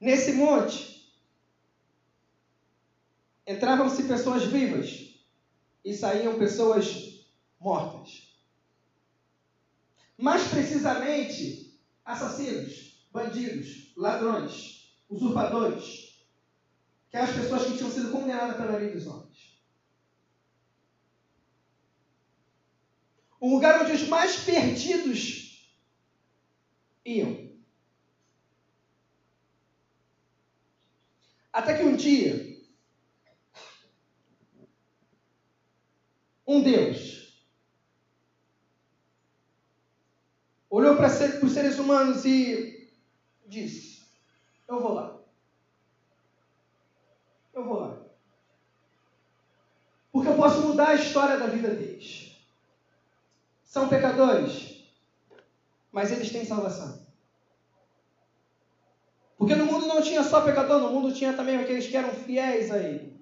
Nesse 0.00 0.32
monte 0.32 0.88
entravam-se 3.46 4.02
pessoas 4.08 4.42
vivas 4.44 4.86
e 5.84 5.92
saíam 5.92 6.38
pessoas 6.38 6.86
mortas. 7.60 8.08
Mais 10.16 10.48
precisamente, 10.48 11.70
assassinos, 12.02 12.98
bandidos, 13.12 13.92
ladrões, 13.94 14.88
usurpadores, 15.10 16.14
aquelas 17.08 17.32
pessoas 17.34 17.66
que 17.66 17.76
tinham 17.76 17.90
sido 17.90 18.10
condenadas 18.10 18.56
pela 18.56 18.78
lei 18.78 18.88
dos 18.88 19.06
homens. 19.06 19.49
Um 23.40 23.54
lugar 23.54 23.80
onde 23.80 23.92
os 23.92 24.06
mais 24.08 24.36
perdidos 24.36 25.64
iam. 27.04 27.50
Até 31.52 31.74
que 31.74 31.82
um 31.82 31.96
dia, 31.96 32.38
um 36.46 36.62
Deus 36.62 37.20
olhou 40.70 40.96
para 40.96 41.08
ser, 41.08 41.42
os 41.44 41.52
seres 41.52 41.78
humanos 41.78 42.24
e 42.24 42.88
disse: 43.46 44.00
Eu 44.68 44.80
vou 44.80 44.94
lá. 44.94 45.20
Eu 47.52 47.64
vou 47.64 47.80
lá. 47.80 48.00
Porque 50.12 50.28
eu 50.28 50.36
posso 50.36 50.60
mudar 50.62 50.88
a 50.88 50.94
história 50.94 51.36
da 51.36 51.46
vida 51.46 51.74
deles. 51.74 52.29
São 53.70 53.88
pecadores, 53.88 54.90
mas 55.92 56.10
eles 56.10 56.32
têm 56.32 56.44
salvação. 56.44 57.06
Porque 59.38 59.54
no 59.54 59.64
mundo 59.64 59.86
não 59.86 60.02
tinha 60.02 60.24
só 60.24 60.40
pecador, 60.40 60.80
no 60.80 60.90
mundo 60.90 61.14
tinha 61.14 61.32
também 61.34 61.56
aqueles 61.56 61.86
que 61.86 61.96
eram 61.96 62.12
fiéis 62.12 62.72
a 62.72 62.78
ele. 62.82 63.16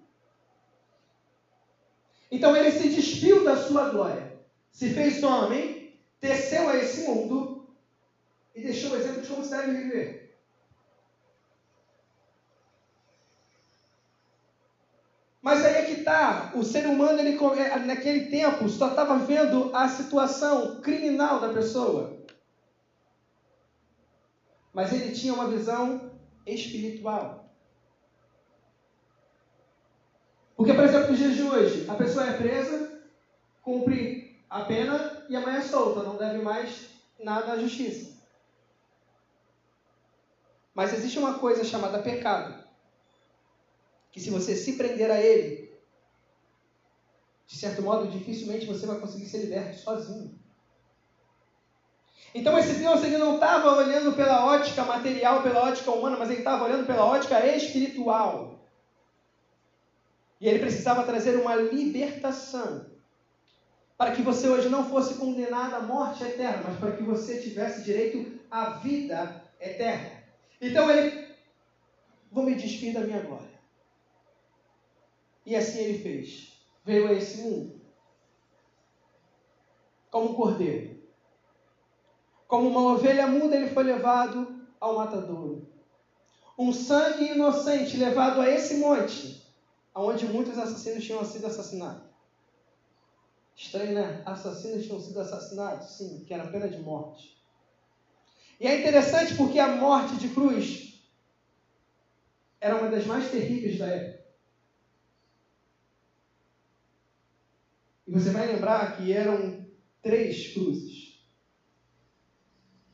Então 2.30 2.56
ele 2.56 2.72
se 2.72 2.88
despiu 2.88 3.44
da 3.44 3.58
sua 3.58 3.90
glória, 3.90 4.40
se 4.72 4.88
fez 4.94 5.22
homem 5.22 5.92
desceu 6.18 6.66
a 6.66 6.76
esse 6.78 7.06
mundo 7.06 7.68
e 8.54 8.62
deixou 8.62 8.92
o 8.92 8.96
exemplo 8.96 9.20
de 9.20 9.28
como 9.28 9.44
se 9.44 9.50
deve 9.50 9.82
viver. 9.82 10.34
Mas 15.42 15.62
aí 15.62 15.74
é 15.74 15.82
que 15.82 16.00
está, 16.00 16.47
o 16.58 16.64
ser 16.64 16.86
humano, 16.86 17.20
ele, 17.20 17.38
é, 17.60 17.78
naquele 17.78 18.26
tempo, 18.26 18.68
só 18.68 18.88
estava 18.88 19.18
vendo 19.18 19.74
a 19.74 19.88
situação 19.88 20.80
criminal 20.80 21.40
da 21.40 21.52
pessoa. 21.52 22.16
Mas 24.72 24.92
ele 24.92 25.14
tinha 25.14 25.34
uma 25.34 25.48
visão 25.48 26.10
espiritual. 26.46 27.48
Porque, 30.56 30.74
por 30.74 30.84
exemplo, 30.84 31.10
nos 31.10 31.18
dias 31.18 31.36
de 31.36 31.42
hoje, 31.42 31.88
a 31.88 31.94
pessoa 31.94 32.26
é 32.26 32.36
presa, 32.36 33.00
cumpre 33.62 34.36
a 34.50 34.62
pena 34.62 35.24
e 35.28 35.36
amanhã 35.36 35.58
é 35.58 35.62
solta, 35.62 36.02
não 36.02 36.16
deve 36.16 36.38
mais 36.38 36.88
nada 37.18 37.52
à 37.52 37.58
justiça. 37.58 38.18
Mas 40.74 40.92
existe 40.92 41.18
uma 41.18 41.38
coisa 41.38 41.64
chamada 41.64 42.02
pecado, 42.02 42.62
que 44.10 44.20
se 44.20 44.30
você 44.30 44.56
se 44.56 44.74
prender 44.74 45.10
a 45.10 45.20
ele, 45.20 45.67
de 47.48 47.56
certo 47.56 47.80
modo, 47.80 48.08
dificilmente 48.08 48.66
você 48.66 48.84
vai 48.86 49.00
conseguir 49.00 49.24
ser 49.24 49.38
liberto 49.38 49.78
sozinho. 49.78 50.38
Então 52.34 52.58
esse 52.58 52.74
Deus 52.74 53.02
ele 53.02 53.16
não 53.16 53.36
estava 53.36 53.72
olhando 53.72 54.12
pela 54.14 54.44
ótica 54.44 54.84
material, 54.84 55.42
pela 55.42 55.62
ótica 55.62 55.90
humana, 55.90 56.18
mas 56.18 56.28
ele 56.28 56.40
estava 56.40 56.66
olhando 56.66 56.86
pela 56.86 57.06
ótica 57.06 57.44
espiritual. 57.46 58.60
E 60.38 60.46
ele 60.46 60.58
precisava 60.58 61.04
trazer 61.04 61.36
uma 61.36 61.56
libertação 61.56 62.84
para 63.96 64.12
que 64.12 64.20
você 64.20 64.46
hoje 64.46 64.68
não 64.68 64.88
fosse 64.90 65.14
condenado 65.14 65.74
à 65.74 65.80
morte 65.80 66.22
eterna, 66.22 66.64
mas 66.68 66.78
para 66.78 66.92
que 66.92 67.02
você 67.02 67.40
tivesse 67.40 67.82
direito 67.82 68.38
à 68.50 68.72
vida 68.74 69.42
eterna. 69.58 70.22
Então 70.60 70.88
ele, 70.90 71.34
vou 72.30 72.44
me 72.44 72.54
despir 72.54 72.92
da 72.92 73.00
minha 73.00 73.22
glória. 73.22 73.58
E 75.46 75.56
assim 75.56 75.78
ele 75.78 75.98
fez. 75.98 76.57
Veio 76.88 77.06
a 77.06 77.12
esse 77.12 77.36
mundo 77.36 77.78
como 80.10 80.28
um 80.30 80.32
cordeiro. 80.32 80.96
Como 82.46 82.66
uma 82.66 82.80
ovelha 82.80 83.26
muda, 83.26 83.54
ele 83.54 83.66
foi 83.66 83.82
levado 83.82 84.66
ao 84.80 84.94
matadouro. 84.94 85.62
Um 86.56 86.72
sangue 86.72 87.28
inocente 87.28 87.94
levado 87.94 88.40
a 88.40 88.48
esse 88.48 88.72
monte, 88.72 89.38
onde 89.94 90.26
muitos 90.26 90.56
assassinos 90.56 91.04
tinham 91.04 91.22
sido 91.24 91.44
assassinados. 91.44 92.00
Estranho, 93.54 93.92
né? 93.92 94.22
Assassinos 94.24 94.82
tinham 94.82 94.98
sido 94.98 95.20
assassinados, 95.20 95.94
sim, 95.94 96.22
que 96.24 96.32
era 96.32 96.42
pena 96.46 96.70
de 96.70 96.78
morte. 96.78 97.36
E 98.58 98.66
é 98.66 98.74
interessante 98.74 99.34
porque 99.34 99.58
a 99.58 99.68
morte 99.68 100.16
de 100.16 100.26
cruz 100.26 100.96
era 102.60 102.74
uma 102.74 102.88
das 102.88 103.04
mais 103.04 103.28
terríveis 103.28 103.76
da 103.76 103.88
época. 103.88 104.17
E 108.08 108.10
você 108.10 108.30
vai 108.30 108.46
lembrar 108.46 108.90
que 108.90 109.12
eram 109.12 109.54
três 110.00 110.46
cruzes. 110.46 111.12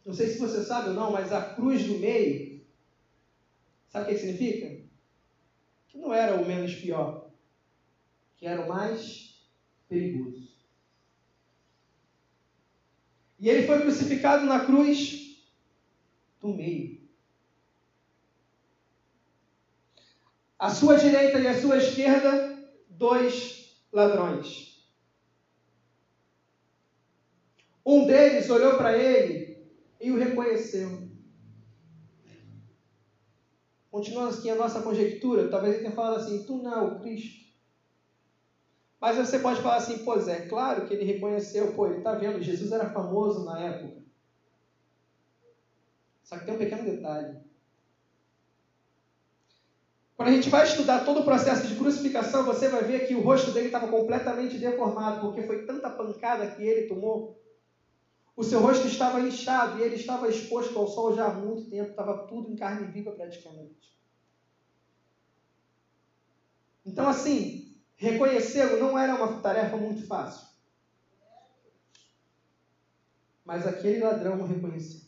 Não 0.04 0.12
sei 0.12 0.26
se 0.26 0.36
você 0.36 0.60
sabe 0.60 0.88
ou 0.88 0.92
não, 0.92 1.08
mas 1.08 1.30
a 1.30 1.40
cruz 1.40 1.84
do 1.84 1.94
meio, 1.94 2.60
sabe 3.86 4.02
o 4.02 4.06
que 4.08 4.16
significa? 4.16 4.76
Que 5.86 5.98
não 5.98 6.12
era 6.12 6.34
o 6.34 6.42
menos 6.42 6.74
pior, 6.74 7.16
que 8.34 8.44
era 8.44 8.60
o 8.60 8.66
mais 8.66 9.30
perigoso. 9.88 10.52
E 13.38 13.48
ele 13.48 13.62
foi 13.62 13.78
crucificado 13.78 14.44
na 14.44 14.58
cruz 14.58 15.38
do 16.40 16.50
meio. 16.50 16.92
À 20.58 20.68
sua 20.68 20.96
direita 20.96 21.38
e 21.38 21.46
à 21.46 21.54
sua 21.54 21.76
esquerda, 21.76 22.36
dois 22.88 23.76
ladrões. 23.92 24.73
Um 27.84 28.06
deles 28.06 28.48
olhou 28.48 28.76
para 28.76 28.96
ele 28.96 29.56
e 30.00 30.10
o 30.10 30.16
reconheceu. 30.16 31.08
Continuando 33.90 34.34
aqui 34.34 34.50
a 34.50 34.56
nossa 34.56 34.82
conjectura, 34.82 35.48
talvez 35.48 35.74
ele 35.74 35.82
tenha 35.84 35.94
falado 35.94 36.16
assim: 36.16 36.44
Tu 36.44 36.56
não 36.56 36.72
é 36.72 36.80
o 36.80 37.00
Cristo. 37.00 37.44
Mas 39.00 39.16
você 39.16 39.38
pode 39.38 39.60
falar 39.60 39.76
assim: 39.76 40.04
Pois 40.04 40.26
é, 40.28 40.48
claro 40.48 40.86
que 40.86 40.94
ele 40.94 41.04
reconheceu, 41.04 41.74
pô, 41.74 41.86
ele 41.86 41.98
está 41.98 42.14
vendo, 42.14 42.40
Jesus 42.42 42.72
era 42.72 42.90
famoso 42.90 43.44
na 43.44 43.60
época. 43.60 44.02
Só 46.24 46.38
que 46.38 46.46
tem 46.46 46.54
um 46.54 46.58
pequeno 46.58 46.84
detalhe. 46.84 47.36
Quando 50.16 50.28
a 50.28 50.32
gente 50.32 50.48
vai 50.48 50.64
estudar 50.64 51.04
todo 51.04 51.20
o 51.20 51.24
processo 51.24 51.66
de 51.66 51.74
crucificação, 51.74 52.44
você 52.44 52.68
vai 52.68 52.82
ver 52.82 53.06
que 53.06 53.14
o 53.14 53.20
rosto 53.20 53.50
dele 53.50 53.66
estava 53.66 53.88
completamente 53.88 54.58
deformado, 54.58 55.20
porque 55.20 55.42
foi 55.42 55.64
tanta 55.66 55.90
pancada 55.90 56.46
que 56.46 56.62
ele 56.62 56.86
tomou. 56.86 57.36
O 58.36 58.42
seu 58.44 58.60
rosto 58.60 58.86
estava 58.86 59.20
inchado 59.20 59.78
e 59.78 59.82
ele 59.82 59.94
estava 59.96 60.28
exposto 60.28 60.78
ao 60.78 60.86
sol 60.86 61.12
já 61.12 61.26
há 61.26 61.34
muito 61.34 61.68
tempo, 61.68 61.90
estava 61.90 62.26
tudo 62.26 62.48
em 62.50 62.56
carne 62.56 62.86
viva 62.86 63.12
praticamente. 63.12 63.94
Então, 66.86 67.08
assim, 67.08 67.64
reconhecê-lo 67.96 68.76
não 68.78 68.96
era 68.98 69.14
uma 69.14 69.40
tarefa 69.40 69.76
muito 69.76 70.06
fácil. 70.06 70.46
Mas 73.44 73.64
aquele 73.64 74.00
ladrão 74.00 74.40
o 74.40 74.44
reconheceu. 74.44 75.00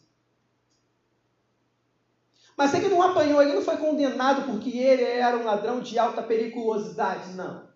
Mas 2.56 2.72
ele 2.74 2.88
não 2.88 3.02
apanhou, 3.02 3.40
ele 3.40 3.52
não 3.52 3.62
foi 3.62 3.76
condenado 3.76 4.42
porque 4.44 4.70
ele 4.70 5.02
era 5.02 5.36
um 5.36 5.44
ladrão 5.44 5.80
de 5.80 5.98
alta 5.98 6.22
periculosidade, 6.22 7.30
não. 7.34 7.75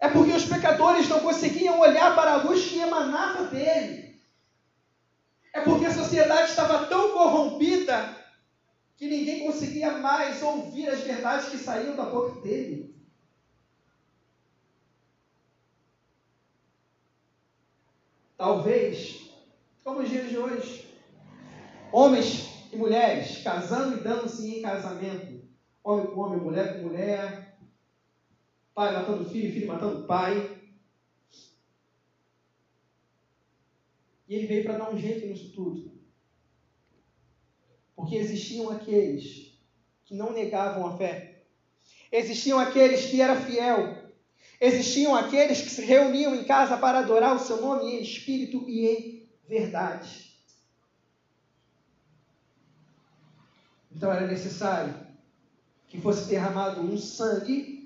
É 0.00 0.08
porque 0.08 0.32
os 0.32 0.44
pecadores 0.44 1.08
não 1.08 1.20
conseguiam 1.20 1.80
olhar 1.80 2.14
para 2.14 2.34
a 2.34 2.42
luz 2.42 2.66
que 2.66 2.78
emanava 2.78 3.44
dele. 3.44 4.20
É 5.52 5.60
porque 5.60 5.86
a 5.86 5.94
sociedade 5.94 6.50
estava 6.50 6.86
tão 6.86 7.12
corrompida 7.12 8.16
que 8.96 9.08
ninguém 9.08 9.46
conseguia 9.46 9.92
mais 9.98 10.42
ouvir 10.42 10.88
as 10.88 11.00
verdades 11.00 11.48
que 11.48 11.58
saíam 11.58 11.96
da 11.96 12.04
boca 12.04 12.40
dele. 12.40 12.94
Talvez, 18.36 19.32
como 19.82 20.00
os 20.00 20.08
dias 20.08 20.28
de 20.28 20.38
hoje, 20.38 20.88
homens 21.90 22.48
e 22.72 22.76
mulheres 22.76 23.42
casando 23.42 23.96
e 23.96 24.00
dando-se 24.00 24.58
em 24.58 24.62
casamento, 24.62 25.42
homem 25.82 26.06
com 26.06 26.20
homem, 26.20 26.40
mulher 26.40 26.76
com 26.76 26.86
mulher, 26.86 27.47
pai 28.78 28.92
matando 28.92 29.28
filho, 29.28 29.52
filho 29.52 29.66
matando 29.66 30.06
pai. 30.06 30.56
E 34.28 34.36
ele 34.36 34.46
veio 34.46 34.62
para 34.62 34.78
dar 34.78 34.94
um 34.94 34.96
jeito 34.96 35.26
nisso 35.26 35.52
tudo. 35.52 35.90
Porque 37.96 38.14
existiam 38.14 38.70
aqueles 38.70 39.58
que 40.04 40.14
não 40.14 40.32
negavam 40.32 40.86
a 40.86 40.96
fé. 40.96 41.42
Existiam 42.12 42.60
aqueles 42.60 43.06
que 43.06 43.20
eram 43.20 43.42
fiel. 43.42 44.12
Existiam 44.60 45.16
aqueles 45.16 45.60
que 45.60 45.70
se 45.70 45.84
reuniam 45.84 46.36
em 46.36 46.44
casa 46.44 46.78
para 46.78 47.00
adorar 47.00 47.34
o 47.34 47.40
seu 47.40 47.60
nome 47.60 47.96
em 47.96 48.00
espírito 48.00 48.64
e 48.68 48.86
em 48.86 49.28
verdade. 49.48 50.38
Então 53.90 54.12
era 54.12 54.24
necessário 54.24 54.94
que 55.88 56.00
fosse 56.00 56.28
derramado 56.28 56.80
um 56.80 56.96
sangue 56.96 57.77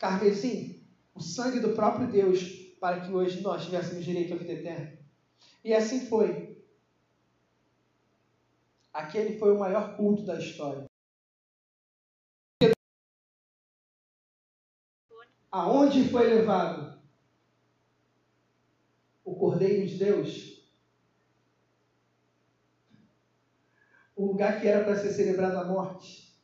carmesim, 0.00 0.82
o 1.14 1.20
sangue 1.20 1.60
do 1.60 1.74
próprio 1.74 2.10
Deus, 2.10 2.42
para 2.80 3.02
que 3.02 3.12
hoje 3.12 3.42
nós 3.42 3.66
tivéssemos 3.66 4.02
direito 4.02 4.32
à 4.32 4.36
vida 4.38 4.54
eterna. 4.54 4.98
E 5.62 5.74
assim 5.74 6.06
foi. 6.06 6.58
Aquele 8.92 9.38
foi 9.38 9.54
o 9.54 9.58
maior 9.58 9.96
culto 9.96 10.24
da 10.24 10.38
história. 10.38 10.86
Aonde 15.52 16.08
foi 16.08 16.28
levado 16.28 16.98
o 19.22 19.34
Cordeiro 19.34 19.86
de 19.86 19.98
Deus? 19.98 20.66
O 24.16 24.26
lugar 24.26 24.60
que 24.60 24.66
era 24.66 24.84
para 24.84 24.96
ser 24.96 25.12
celebrado 25.12 25.58
a 25.58 25.64
morte. 25.64 26.40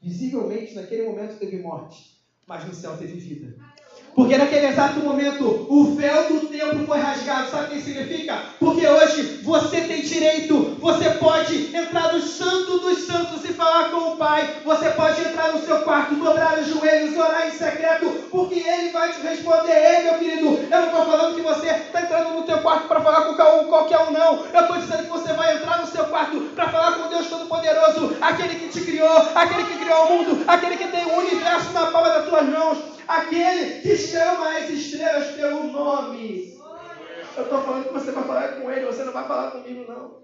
Visivelmente, 0.00 0.74
naquele 0.74 1.04
momento, 1.04 1.38
teve 1.38 1.60
morte 1.60 2.19
mas 2.50 2.64
no 2.64 2.72
céu 2.74 2.96
teve 2.96 3.16
vida. 3.16 3.56
Porque 4.14 4.36
naquele 4.36 4.66
exato 4.66 5.00
momento 5.00 5.66
o 5.68 5.94
véu 5.94 6.28
do 6.28 6.46
templo 6.48 6.86
foi 6.86 6.98
rasgado. 6.98 7.50
Sabe 7.50 7.64
o 7.64 7.68
que 7.68 7.82
significa? 7.82 8.38
Porque 8.58 8.86
hoje 8.86 9.40
você 9.42 9.80
tem 9.82 10.02
direito, 10.02 10.76
você 10.80 11.10
pode 11.10 11.74
entrar 11.74 12.12
no 12.12 12.20
santo 12.20 12.78
dos 12.78 13.06
santos 13.06 13.44
e 13.44 13.52
falar 13.52 13.90
com 13.90 14.12
o 14.12 14.16
Pai. 14.16 14.48
Você 14.64 14.90
pode 14.90 15.20
entrar 15.20 15.52
no 15.52 15.64
seu 15.64 15.78
quarto, 15.82 16.14
dobrar 16.14 16.58
os 16.58 16.68
joelhos, 16.68 17.16
orar 17.16 17.48
em 17.48 17.52
secreto, 17.52 18.06
porque 18.30 18.60
Ele 18.60 18.90
vai 18.90 19.12
te 19.12 19.20
responder. 19.20 19.72
Ei, 19.72 20.04
meu 20.04 20.14
querido, 20.14 20.46
eu 20.70 20.80
não 20.80 20.86
estou 20.86 21.04
falando 21.06 21.34
que 21.34 21.42
você 21.42 21.68
está 21.68 22.02
entrando 22.02 22.34
no 22.34 22.42
teu 22.42 22.58
quarto 22.58 22.88
para 22.88 23.00
falar 23.00 23.22
com 23.22 23.64
qualquer 23.68 23.98
um, 24.00 24.10
não. 24.10 24.44
Eu 24.52 24.60
estou 24.60 24.76
dizendo 24.76 25.04
que 25.04 25.10
você 25.10 25.32
vai 25.32 25.56
entrar 25.56 25.80
no 25.80 25.86
seu 25.86 26.04
quarto 26.04 26.40
para 26.54 26.68
falar 26.68 26.92
com 26.92 27.08
Deus 27.08 27.26
Todo-Poderoso, 27.28 28.16
aquele 28.20 28.54
que 28.56 28.68
te 28.68 28.80
criou, 28.84 29.16
aquele 29.34 29.64
que 29.64 29.78
criou 29.78 30.04
o 30.04 30.12
mundo, 30.12 30.44
aquele 30.46 30.76
que 30.76 30.88
tem 30.88 31.04
o 31.06 31.18
universo 31.18 31.72
na 31.72 31.86
palma 31.86 32.10
das 32.10 32.28
tuas 32.28 32.46
mãos 32.46 32.99
aquele 33.10 33.80
que 33.80 33.96
chama 33.96 34.56
as 34.56 34.70
estrelas 34.70 35.34
pelo 35.34 35.64
nome. 35.64 36.54
Eu 37.36 37.44
estou 37.44 37.62
falando 37.62 37.88
que 37.88 37.92
você 37.92 38.12
vai 38.12 38.24
falar 38.24 38.60
com 38.60 38.70
ele, 38.70 38.86
você 38.86 39.04
não 39.04 39.12
vai 39.12 39.26
falar 39.26 39.50
comigo, 39.50 39.90
não. 39.90 40.20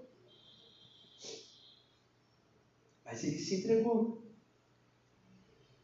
Mas 3.03 3.23
ele 3.23 3.39
se 3.39 3.55
entregou. 3.55 4.21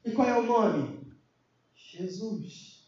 E 0.06 0.12
qual 0.12 0.28
é 0.28 0.38
o 0.38 0.44
nome? 0.44 1.14
Jesus. 1.76 2.88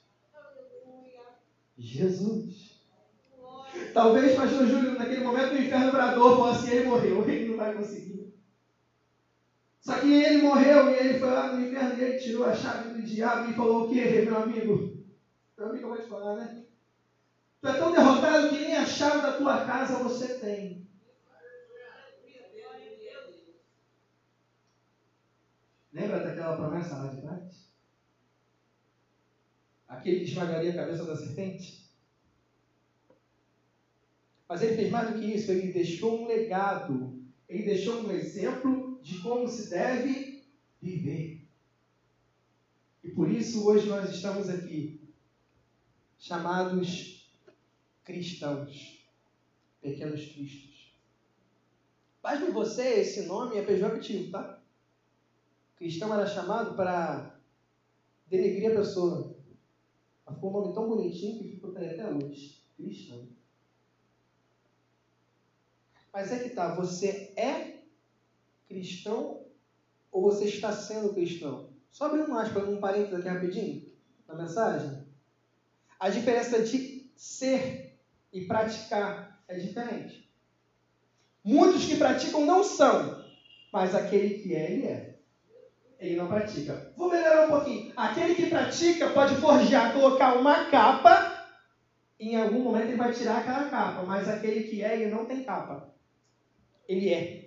Jesus. 1.77 2.75
Talvez, 3.93 4.35
pastor 4.35 4.67
Júlio, 4.67 4.97
naquele 4.97 5.23
momento 5.23 5.53
o 5.53 5.57
inferno 5.57 5.91
bradou, 5.91 6.31
falou 6.31 6.49
assim, 6.49 6.71
ele 6.71 6.87
morreu, 6.87 7.27
ele 7.29 7.49
não 7.49 7.57
vai 7.57 7.73
conseguir. 7.73 8.14
Só 9.85 9.95
que 9.99 10.07
ele 10.07 10.39
morreu 10.39 10.89
e 10.89 10.95
ele 10.95 11.13
foi 11.13 11.29
lá 11.31 11.47
no 11.47 11.59
inferno 11.59 11.93
e 11.93 11.99
ele 12.01 12.15
tirou 12.15 12.43
a 12.43 12.51
chave 12.51 12.87
do 12.87 12.99
diabo 13.03 13.45
e 13.45 13.53
falou 13.53 13.81
o 13.81 13.85
quê, 13.85 14.19
meu 14.19 14.35
amigo? 14.35 14.91
Meu 15.55 15.67
amigo, 15.67 15.85
eu 15.85 15.89
vou 15.89 15.99
te 15.99 16.07
falar, 16.07 16.33
né? 16.33 16.51
Tu 17.61 17.67
é 17.67 17.71
tão 17.71 17.91
derrotado 17.91 18.47
que 18.47 18.57
nem 18.57 18.73
a 18.73 18.83
chave 18.83 19.19
da 19.19 19.31
tua 19.31 19.55
casa 19.55 19.95
você 19.95 20.27
tem. 20.27 20.75
Lembra 25.93 26.19
daquela 26.19 26.51
promessa 26.51 26.95
lá 26.95 27.05
de 27.05 27.19
trás? 27.19 27.63
Aquele 29.87 30.17
que 30.17 30.25
esmagaria 30.25 30.71
a 30.71 30.73
cabeça 30.73 31.05
da 31.05 31.13
serpente? 31.13 31.79
Mas 34.49 34.61
ele 34.61 34.73
fez 34.73 34.89
mais 34.89 35.05
do 35.05 35.13
que 35.13 35.25
isso, 35.25 35.51
ele 35.51 35.69
deixou 35.69 36.11
um 36.11 36.25
legado, 36.25 37.07
ele 37.47 37.61
deixou 37.61 37.95
um 37.95 38.09
exemplo 38.09 38.84
de 39.05 39.19
como 39.19 39.47
se 39.47 39.69
deve 39.69 40.43
viver. 40.81 41.47
E 43.03 43.11
por 43.11 43.29
isso 43.29 43.63
hoje 43.63 43.87
nós 43.87 44.09
estamos 44.09 44.49
aqui, 44.49 44.99
chamados 46.17 47.29
cristãos, 48.03 49.05
pequenos 49.79 50.25
cristos. 50.25 50.91
Pasme 52.19 52.49
você, 52.49 53.01
esse 53.01 53.27
nome 53.27 53.57
é 53.57 53.61
pejorativo, 53.61 54.31
tá? 54.31 54.59
Cristão 55.75 56.11
era 56.11 56.25
chamado 56.25 56.75
para 56.75 57.39
denegrir 58.25 58.71
a 58.71 58.75
pessoa. 58.75 59.37
Mas 60.25 60.33
ficou 60.33 60.49
um 60.49 60.61
nome 60.61 60.73
tão 60.73 60.87
bonitinho 60.87 61.43
que 61.43 61.49
ficou 61.49 61.69
até 61.69 62.09
hoje. 62.09 62.59
Cristão. 62.75 63.27
Mas 66.11 66.31
é 66.31 66.39
que 66.39 66.49
tá, 66.55 66.73
você 66.73 67.31
é 67.37 67.74
cristão 68.67 69.45
ou 70.11 70.21
você 70.21 70.45
está 70.45 70.71
sendo 70.71 71.13
cristão? 71.13 71.69
Só 71.91 72.05
abrindo 72.05 72.31
um 72.31 72.37
aspas, 72.37 72.67
um 72.67 72.79
parênteses 72.79 73.13
aqui 73.13 73.27
rapidinho 73.27 73.85
na 74.27 74.35
mensagem. 74.35 75.05
A 75.99 76.09
diferença 76.09 76.61
de 76.61 77.09
ser 77.15 77.97
e 78.31 78.45
praticar 78.45 79.41
é 79.47 79.57
diferente. 79.57 80.29
Muitos 81.43 81.85
que 81.85 81.95
praticam 81.95 82.45
não 82.45 82.63
são, 82.63 83.23
mas 83.71 83.93
aquele 83.93 84.39
que 84.39 84.53
é, 84.55 84.71
ele 84.71 84.85
é. 84.87 85.15
Ele 85.99 86.15
não 86.17 86.27
pratica. 86.27 86.91
Vou 86.97 87.09
melhorar 87.09 87.45
um 87.45 87.49
pouquinho. 87.49 87.93
Aquele 87.95 88.35
que 88.35 88.49
pratica 88.49 89.09
pode 89.11 89.35
forjar, 89.35 89.93
colocar 89.93 90.35
uma 90.35 90.65
capa, 90.65 91.47
em 92.19 92.35
algum 92.35 92.59
momento 92.59 92.87
ele 92.87 92.97
vai 92.97 93.13
tirar 93.13 93.39
aquela 93.39 93.69
capa, 93.69 94.03
mas 94.03 94.27
aquele 94.27 94.63
que 94.63 94.83
é, 94.83 95.01
ele 95.01 95.11
não 95.11 95.25
tem 95.25 95.43
capa. 95.43 95.93
Ele 96.87 97.13
é. 97.13 97.44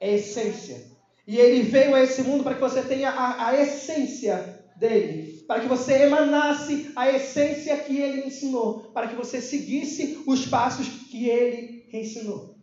É 0.00 0.14
essência. 0.14 0.86
E 1.26 1.38
ele 1.38 1.62
veio 1.62 1.94
a 1.94 2.00
esse 2.00 2.22
mundo 2.22 2.42
para 2.42 2.54
que 2.54 2.60
você 2.60 2.82
tenha 2.82 3.10
a, 3.10 3.48
a 3.48 3.54
essência 3.56 4.58
dele, 4.78 5.44
para 5.46 5.60
que 5.60 5.68
você 5.68 6.04
emanasse 6.04 6.92
a 6.96 7.10
essência 7.10 7.76
que 7.76 7.98
ele 7.98 8.26
ensinou, 8.26 8.92
para 8.92 9.08
que 9.08 9.14
você 9.14 9.40
seguisse 9.40 10.22
os 10.26 10.46
passos 10.46 10.88
que 10.88 11.26
ele 11.26 11.88
ensinou. 11.92 12.58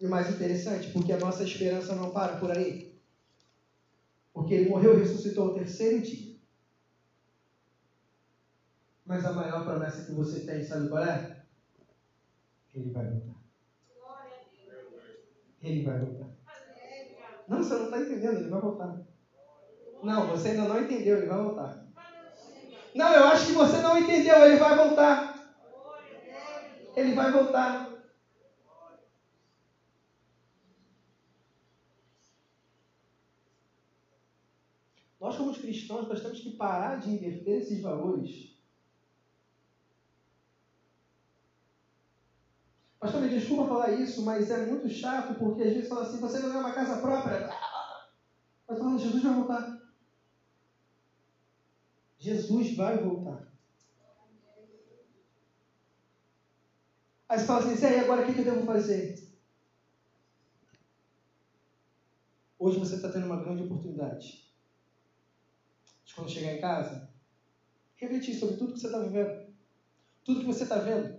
E 0.00 0.06
o 0.06 0.10
mais 0.10 0.28
interessante, 0.30 0.88
porque 0.88 1.12
a 1.12 1.18
nossa 1.18 1.44
esperança 1.44 1.94
não 1.94 2.10
para 2.10 2.34
por 2.34 2.50
aí. 2.50 2.88
Porque 4.32 4.54
ele 4.54 4.64
morreu 4.70 4.94
e 4.94 4.96
ressuscitou 4.96 5.44
ao 5.44 5.54
terceiro 5.54 6.00
dia. 6.00 6.34
Mas 9.04 9.24
a 9.24 9.32
maior 9.32 9.64
promessa 9.64 10.02
que 10.02 10.12
você 10.12 10.40
tem, 10.40 10.62
sabe 10.62 10.88
qual 10.88 11.02
é? 11.02 11.37
Ele 12.74 12.90
vai 12.90 13.04
voltar. 13.06 13.38
Ele 15.62 15.82
vai 15.82 15.98
voltar. 15.98 16.28
Não, 17.48 17.62
você 17.62 17.74
não 17.74 17.84
está 17.86 18.00
entendendo, 18.00 18.36
ele 18.38 18.50
vai 18.50 18.60
voltar. 18.60 19.06
Não, 20.02 20.26
você 20.28 20.48
ainda 20.50 20.68
não 20.68 20.80
entendeu, 20.80 21.16
ele 21.16 21.26
vai 21.26 21.42
voltar. 21.42 21.88
Não, 22.94 23.12
eu 23.12 23.24
acho 23.28 23.46
que 23.46 23.52
você 23.52 23.78
não 23.78 23.98
entendeu, 23.98 24.44
ele 24.44 24.56
vai 24.56 24.76
voltar. 24.76 25.56
Ele 26.96 27.14
vai 27.14 27.32
voltar. 27.32 27.88
Nós, 35.20 35.36
como 35.36 35.52
cristãos, 35.52 36.08
nós 36.08 36.20
temos 36.20 36.40
que 36.40 36.56
parar 36.56 37.00
de 37.00 37.10
inverter 37.10 37.62
esses 37.62 37.82
valores. 37.82 38.57
Pastor, 43.00 43.20
me 43.20 43.28
desculpa 43.28 43.64
falar 43.64 43.90
isso, 43.90 44.24
mas 44.24 44.50
é 44.50 44.58
muito 44.58 44.88
chato 44.88 45.34
porque 45.36 45.62
às 45.62 45.72
vezes 45.72 45.88
fala 45.88 46.02
assim: 46.02 46.18
você 46.18 46.38
não 46.40 46.52
é 46.52 46.58
uma 46.58 46.72
casa 46.72 46.96
própria. 47.00 47.46
Mas 48.68 48.78
falando, 48.78 48.98
Jesus 48.98 49.22
vai 49.22 49.32
voltar. 49.32 49.64
Jesus 52.18 52.74
vai 52.74 52.96
voltar. 52.98 53.42
Aí 57.28 57.38
você 57.38 57.44
fala 57.46 57.58
assim: 57.60 57.74
e 57.86 57.98
agora 57.98 58.20
o 58.22 58.24
que 58.24 58.38
eu 58.40 58.44
devo 58.44 58.62
fazer? 58.64 59.14
Hoje 62.58 62.76
você 62.78 62.96
está 62.96 63.08
tendo 63.08 63.24
uma 63.24 63.36
grande 63.38 63.62
oportunidade 63.62 64.40
de 66.04 66.14
quando 66.14 66.28
chegar 66.30 66.50
em 66.50 66.58
casa, 66.58 67.06
refletir 67.96 68.34
sobre 68.34 68.56
tudo 68.56 68.72
que 68.74 68.80
você 68.80 68.86
está 68.86 68.98
vivendo, 68.98 69.38
tudo 70.24 70.40
que 70.40 70.46
você 70.46 70.64
está 70.64 70.78
vendo. 70.78 71.17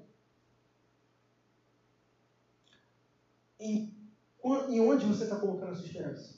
Em, 3.60 4.00
onde 4.42 5.06
você 5.06 5.24
está 5.24 5.36
colocando 5.36 5.72
a 5.72 5.76
sua 5.76 5.86
esperança? 5.86 6.34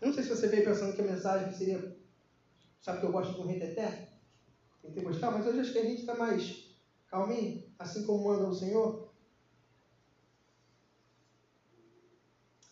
Eu 0.00 0.06
não 0.06 0.14
sei 0.14 0.22
se 0.22 0.30
você 0.30 0.46
veio 0.46 0.64
pensando 0.64 0.94
que 0.94 1.00
a 1.00 1.04
mensagem 1.04 1.52
seria. 1.52 1.92
Sabe 2.80 3.00
que 3.00 3.04
eu 3.04 3.10
gosto 3.10 3.34
de 3.34 3.40
um 3.40 3.44
reteté? 3.44 4.06
Tem 4.94 5.02
gostar, 5.02 5.30
mas 5.30 5.44
hoje 5.44 5.60
acho 5.60 5.72
que 5.72 5.78
a 5.78 5.84
gente 5.84 5.98
está 5.98 6.14
mais 6.14 6.54
calminho, 7.08 7.60
assim 7.78 8.02
como 8.02 8.24
manda 8.24 8.46
o 8.46 8.52
Senhor. 8.52 8.96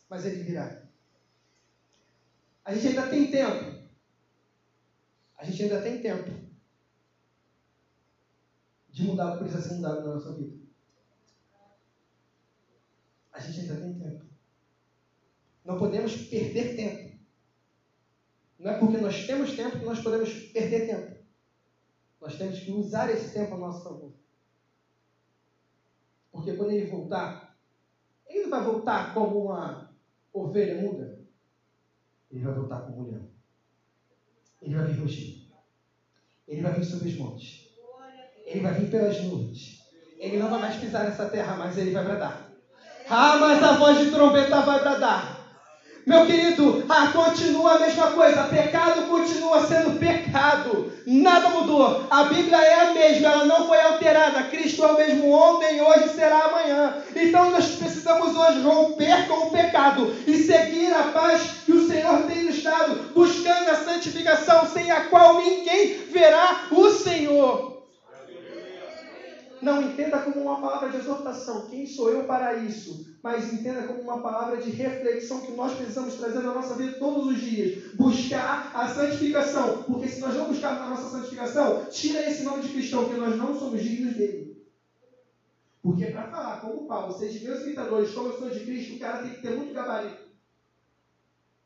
Mas 0.09 0.25
ele 0.25 0.43
virá. 0.43 0.73
A 2.65 2.73
gente 2.73 2.87
ainda 2.89 3.07
tem 3.11 3.29
tempo. 3.29 3.65
A 5.37 5.45
gente 5.45 5.63
ainda 5.63 5.79
tem 5.79 6.01
tempo 6.01 6.48
de 8.99 9.05
mudar 9.05 9.29
o 9.29 9.39
que 9.39 9.45
precisa 9.45 9.63
ser 9.63 9.75
mudado 9.75 10.05
na 10.05 10.15
nossa 10.15 10.33
vida. 10.33 10.59
A 13.33 13.39
gente 13.39 13.61
ainda 13.61 13.81
tem 13.81 13.97
tempo. 13.97 14.25
Não 15.65 15.79
podemos 15.79 16.17
perder 16.17 16.75
tempo. 16.75 17.19
Não 18.59 18.73
é 18.73 18.79
porque 18.81 18.97
nós 18.97 19.25
temos 19.25 19.55
tempo 19.55 19.79
que 19.79 19.85
nós 19.85 20.01
podemos 20.01 20.33
perder 20.51 20.87
tempo. 20.87 21.25
Nós 22.21 22.37
temos 22.37 22.59
que 22.59 22.73
usar 22.73 23.09
esse 23.11 23.33
tempo 23.33 23.55
a 23.55 23.59
nosso 23.59 23.85
favor. 23.85 24.13
Porque 26.33 26.57
quando 26.57 26.73
ele 26.73 26.91
voltar, 26.91 27.57
ele 28.27 28.43
não 28.43 28.51
vai 28.51 28.65
voltar 28.65 29.15
como 29.15 29.45
uma 29.45 29.95
ovelha 30.33 30.83
muda. 30.83 31.25
Ele 32.33 32.43
vai 32.43 32.53
voltar 32.53 32.81
como 32.81 32.99
um 32.99 33.11
leão. 33.11 33.31
Ele 34.61 34.75
vai 34.75 34.87
vir 34.87 35.01
rugir. 35.01 35.49
Ele 36.49 36.63
vai 36.63 36.73
vir 36.73 36.85
sobre 36.85 37.09
os 37.09 37.17
montes. 37.17 37.68
Ele 38.49 38.61
vai 38.61 38.73
vir 38.73 38.91
pelas 38.91 39.23
nuvens. 39.23 39.79
Ele 40.19 40.39
não 40.39 40.49
vai 40.49 40.61
mais 40.61 40.77
pisar 40.77 41.05
nessa 41.05 41.27
terra, 41.27 41.55
mas 41.59 41.77
ele 41.77 41.93
vai 41.93 42.03
bradar. 42.03 42.49
Ah, 43.09 43.37
mas 43.39 43.63
a 43.63 43.73
voz 43.73 43.99
de 43.99 44.11
trombeta 44.11 44.61
vai 44.63 44.81
bradar. 44.81 45.39
Meu 46.07 46.25
querido, 46.25 46.87
ah, 46.89 47.09
continua 47.09 47.75
a 47.75 47.79
mesma 47.79 48.07
coisa. 48.13 48.45
Pecado 48.45 49.03
continua 49.09 49.67
sendo 49.67 49.99
pecado. 49.99 50.91
Nada 51.07 51.51
mudou. 51.51 52.07
A 52.11 52.25
Bíblia 52.25 52.57
é 52.57 52.81
a 52.81 52.95
mesma, 52.95 53.29
ela 53.29 53.45
não 53.45 53.67
foi 53.67 53.79
alterada. 53.83 54.45
Cristo 54.45 54.83
é 54.83 54.87
o 54.87 54.97
mesmo 54.97 55.31
ontem, 55.31 55.83
hoje 55.83 56.09
será 56.15 56.45
amanhã. 56.45 56.97
Então 57.15 57.51
nós 57.51 57.77
precisamos 57.77 58.35
hoje 58.35 58.63
romper 58.63 59.29
com 59.29 59.49
o 59.49 59.51
pecado 59.51 60.15
e 60.27 60.39
seguir 60.39 60.95
a 60.95 61.05
paz 61.13 61.43
que 61.67 61.73
o 61.73 61.87
Senhor 61.87 62.23
tem 62.23 62.45
nos 62.45 62.63
dado, 62.63 63.13
buscando 63.15 63.69
a 63.69 63.77
santificação 63.77 64.67
sem 64.67 64.91
a 64.91 65.03
qual 65.11 65.43
ninguém 65.43 65.99
verá 66.11 66.69
o 66.71 66.89
Senhor. 66.89 67.78
Não 69.61 69.83
entenda 69.83 70.19
como 70.21 70.41
uma 70.41 70.61
palavra 70.61 70.91
de 70.91 70.99
exortação, 70.99 71.67
quem 71.69 71.87
sou 71.87 72.11
eu 72.11 72.25
para 72.25 72.57
isso? 72.57 73.07
Mas 73.23 73.53
entenda 73.53 73.83
como 73.83 74.01
uma 74.03 74.21
palavra 74.21 74.59
de 74.59 74.71
reflexão 74.71 75.41
que 75.41 75.53
nós 75.53 75.75
precisamos 75.75 76.15
trazer 76.15 76.41
na 76.41 76.55
nossa 76.55 76.75
vida 76.75 76.99
todos 76.99 77.27
os 77.27 77.41
dias. 77.41 77.95
Buscar 77.95 78.71
a 78.75 78.89
santificação, 78.89 79.83
porque 79.83 80.09
se 80.09 80.21
nós 80.21 80.35
não 80.35 80.47
buscarmos 80.47 80.83
a 80.83 80.89
nossa 80.89 81.11
santificação, 81.11 81.87
tira 81.91 82.29
esse 82.29 82.45
nome 82.45 82.63
de 82.63 82.69
cristão, 82.69 83.05
porque 83.05 83.21
nós 83.21 83.37
não 83.37 83.59
somos 83.59 83.83
dignos 83.83 84.15
dele. 84.15 84.57
Porque 85.83 86.07
para 86.07 86.29
falar 86.29 86.61
como 86.61 86.87
Paulo, 86.87 87.13
seja 87.19 87.45
meus 87.45 87.63
imitadores, 87.63 88.11
como 88.13 88.29
eu 88.29 88.39
sou 88.39 88.51
de 88.51 88.61
Cristo, 88.61 88.95
o 88.95 88.99
cara 88.99 89.23
tem 89.23 89.35
que 89.35 89.43
ter 89.43 89.57
muito 89.57 89.73
gabarito. 89.73 90.29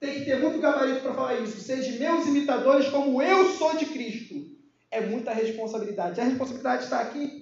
Tem 0.00 0.14
que 0.14 0.24
ter 0.24 0.40
muito 0.40 0.58
gabarito 0.58 1.00
para 1.00 1.14
falar 1.14 1.34
isso. 1.40 1.60
Seja 1.60 1.98
meus 1.98 2.26
imitadores 2.26 2.88
como 2.88 3.22
eu 3.22 3.44
sou 3.50 3.76
de 3.76 3.86
Cristo. 3.86 4.46
É 4.90 5.00
muita 5.00 5.32
responsabilidade. 5.32 6.20
A 6.20 6.24
responsabilidade 6.24 6.84
está 6.84 7.00
aqui 7.00 7.41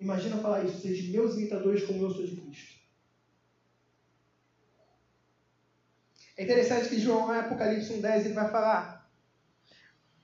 Imagina 0.00 0.38
falar 0.38 0.64
isso, 0.64 0.80
sejam 0.80 1.10
meus 1.10 1.36
imitadores 1.36 1.82
como 1.84 2.04
eu 2.04 2.10
sou 2.10 2.24
de 2.24 2.36
Cristo. 2.36 2.78
É 6.36 6.44
interessante 6.44 6.88
que 6.88 7.00
João, 7.00 7.34
em 7.34 7.38
Apocalipse 7.38 7.92
1,10, 7.92 8.26
ele 8.26 8.34
vai 8.34 8.48
falar 8.48 9.10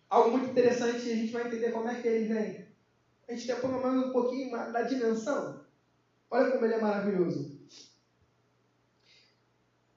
algo 0.09 0.31
muito 0.31 0.51
interessante 0.51 1.09
e 1.09 1.13
a 1.13 1.17
gente 1.17 1.33
vai 1.33 1.45
entender 1.45 1.73
como 1.73 1.89
é 1.89 2.01
que 2.01 2.07
ele 2.07 2.33
vem. 2.33 2.69
A 3.29 3.33
gente 3.33 3.47
tem 3.49 3.57
pelo 3.57 3.83
menos 3.83 4.07
um 4.07 4.13
pouquinho 4.13 4.51
da 4.51 4.83
dimensão. 4.83 5.61
Olha 6.31 6.53
como 6.53 6.65
ele 6.65 6.75
é 6.75 6.79
maravilhoso. 6.79 7.59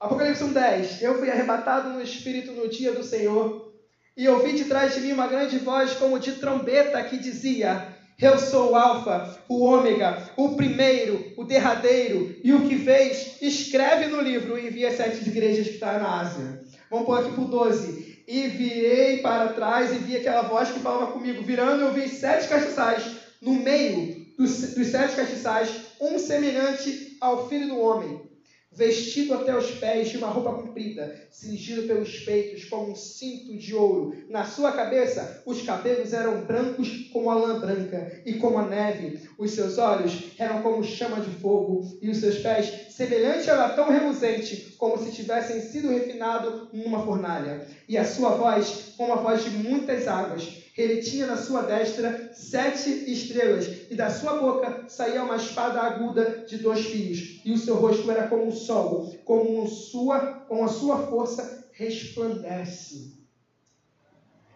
Apocalipse 0.00 0.42
1,10 0.42 1.02
Eu 1.02 1.18
fui 1.18 1.30
arrebatado 1.30 1.90
no 1.90 2.00
Espírito 2.00 2.52
no 2.52 2.68
dia 2.68 2.92
do 2.92 3.02
Senhor 3.04 3.72
e 4.16 4.28
ouvi 4.28 4.54
de 4.54 4.64
trás 4.64 4.94
de 4.94 5.00
mim 5.00 5.12
uma 5.12 5.28
grande 5.28 5.58
voz 5.58 5.94
como 5.94 6.18
de 6.18 6.32
trombeta 6.32 7.02
que 7.04 7.18
dizia 7.18 7.87
eu 8.20 8.36
sou 8.36 8.72
o 8.72 8.76
Alfa, 8.76 9.38
o 9.48 9.64
Ômega, 9.64 10.30
o 10.36 10.56
primeiro, 10.56 11.32
o 11.36 11.44
derradeiro 11.44 12.34
e 12.42 12.52
o 12.52 12.68
que 12.68 12.76
fez. 12.76 13.40
Escreve 13.40 14.06
no 14.06 14.20
livro 14.20 14.58
e 14.58 14.66
envia 14.66 14.94
sete 14.94 15.28
igrejas 15.28 15.68
que 15.68 15.74
está 15.74 15.98
na 15.98 16.20
Ásia. 16.20 16.60
Vamos 16.90 17.06
pôr 17.06 17.20
aqui 17.20 17.32
por 17.32 17.44
12. 17.44 18.24
E 18.26 18.48
virei 18.48 19.18
para 19.18 19.52
trás 19.52 19.92
e 19.92 19.98
vi 19.98 20.16
aquela 20.16 20.42
voz 20.42 20.70
que 20.70 20.80
falava 20.80 21.12
comigo. 21.12 21.44
Virando, 21.44 21.82
eu 21.82 21.92
vi 21.92 22.08
sete 22.08 22.48
castiçais. 22.48 23.04
No 23.40 23.54
meio 23.54 24.26
dos, 24.36 24.74
dos 24.74 24.88
sete 24.88 25.14
castiçais, 25.14 25.70
um 26.00 26.18
semelhante 26.18 27.16
ao 27.20 27.48
filho 27.48 27.68
do 27.68 27.78
homem 27.78 28.27
vestido 28.70 29.34
até 29.34 29.56
os 29.56 29.70
pés 29.72 30.10
de 30.10 30.18
uma 30.18 30.28
roupa 30.28 30.52
comprida, 30.52 31.26
cingido 31.30 31.86
pelos 31.86 32.20
peitos 32.20 32.64
com 32.66 32.90
um 32.90 32.94
cinto 32.94 33.56
de 33.56 33.74
ouro. 33.74 34.12
Na 34.28 34.44
sua 34.44 34.72
cabeça, 34.72 35.42
os 35.46 35.62
cabelos 35.62 36.12
eram 36.12 36.46
brancos 36.46 37.08
como 37.12 37.30
a 37.30 37.34
lã 37.34 37.60
branca 37.60 38.22
e 38.24 38.34
como 38.34 38.58
a 38.58 38.66
neve. 38.66 39.20
Os 39.38 39.52
seus 39.52 39.78
olhos 39.78 40.34
eram 40.38 40.62
como 40.62 40.82
chama 40.84 41.20
de 41.20 41.30
fogo 41.30 41.80
e 42.00 42.08
os 42.08 42.18
seus 42.18 42.38
pés 42.38 42.70
semelhante 42.88 43.50
a 43.50 43.56
latão 43.56 43.88
reluzente, 43.88 44.74
como 44.76 44.98
se 44.98 45.12
tivessem 45.12 45.60
sido 45.60 45.90
refinado 45.90 46.68
numa 46.72 47.04
fornalha. 47.04 47.66
E 47.88 47.96
a 47.96 48.04
sua 48.04 48.30
voz, 48.30 48.94
como 48.96 49.12
a 49.12 49.16
voz 49.16 49.42
de 49.42 49.50
muitas 49.50 50.06
águas. 50.06 50.67
Ele 50.78 51.02
tinha 51.02 51.26
na 51.26 51.36
sua 51.36 51.62
destra 51.62 52.30
sete 52.32 52.88
estrelas, 53.10 53.66
e 53.90 53.96
da 53.96 54.08
sua 54.08 54.34
boca 54.38 54.84
saía 54.88 55.24
uma 55.24 55.34
espada 55.34 55.80
aguda 55.80 56.44
de 56.46 56.58
dois 56.58 56.86
fios, 56.86 57.40
e 57.44 57.50
o 57.50 57.58
seu 57.58 57.74
rosto 57.74 58.08
era 58.08 58.28
como 58.28 58.46
o 58.46 58.52
sol, 58.52 59.12
como 59.24 59.66
sua, 59.66 60.34
com 60.48 60.64
a 60.64 60.68
sua 60.68 61.08
força 61.08 61.68
resplandece. 61.72 63.18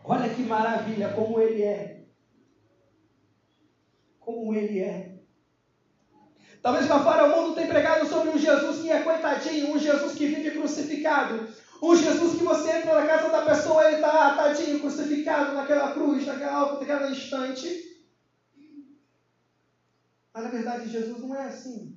Olha 0.04 0.28
que 0.28 0.42
maravilha 0.42 1.08
como 1.08 1.40
ele 1.40 1.62
é. 1.62 2.04
Como 4.20 4.54
ele 4.54 4.78
é. 4.78 5.12
Talvez 6.62 6.88
lá 6.88 7.02
fora 7.02 7.24
o 7.24 7.42
mundo 7.42 7.56
tenha 7.56 7.66
pregado 7.66 8.06
sobre 8.06 8.30
um 8.30 8.38
Jesus 8.38 8.80
que 8.80 8.90
é 8.90 9.02
coitadinho, 9.02 9.74
um 9.74 9.78
Jesus 9.78 10.12
que 10.12 10.26
vive 10.26 10.52
crucificado. 10.52 11.48
Um 11.82 11.96
Jesus 11.96 12.38
que 12.38 12.44
você 12.44 12.70
entra 12.70 12.94
na 12.94 13.06
casa 13.08 13.28
da 13.28 13.42
pessoa, 13.42 13.90
crucificado 15.22 15.54
naquela 15.54 15.92
cruz, 15.92 16.26
naquela, 16.26 16.78
naquela 16.78 17.10
instante. 17.10 17.68
Mas 20.34 20.44
na 20.44 20.50
verdade 20.50 20.88
Jesus 20.88 21.22
não 21.22 21.34
é 21.34 21.44
assim. 21.44 21.96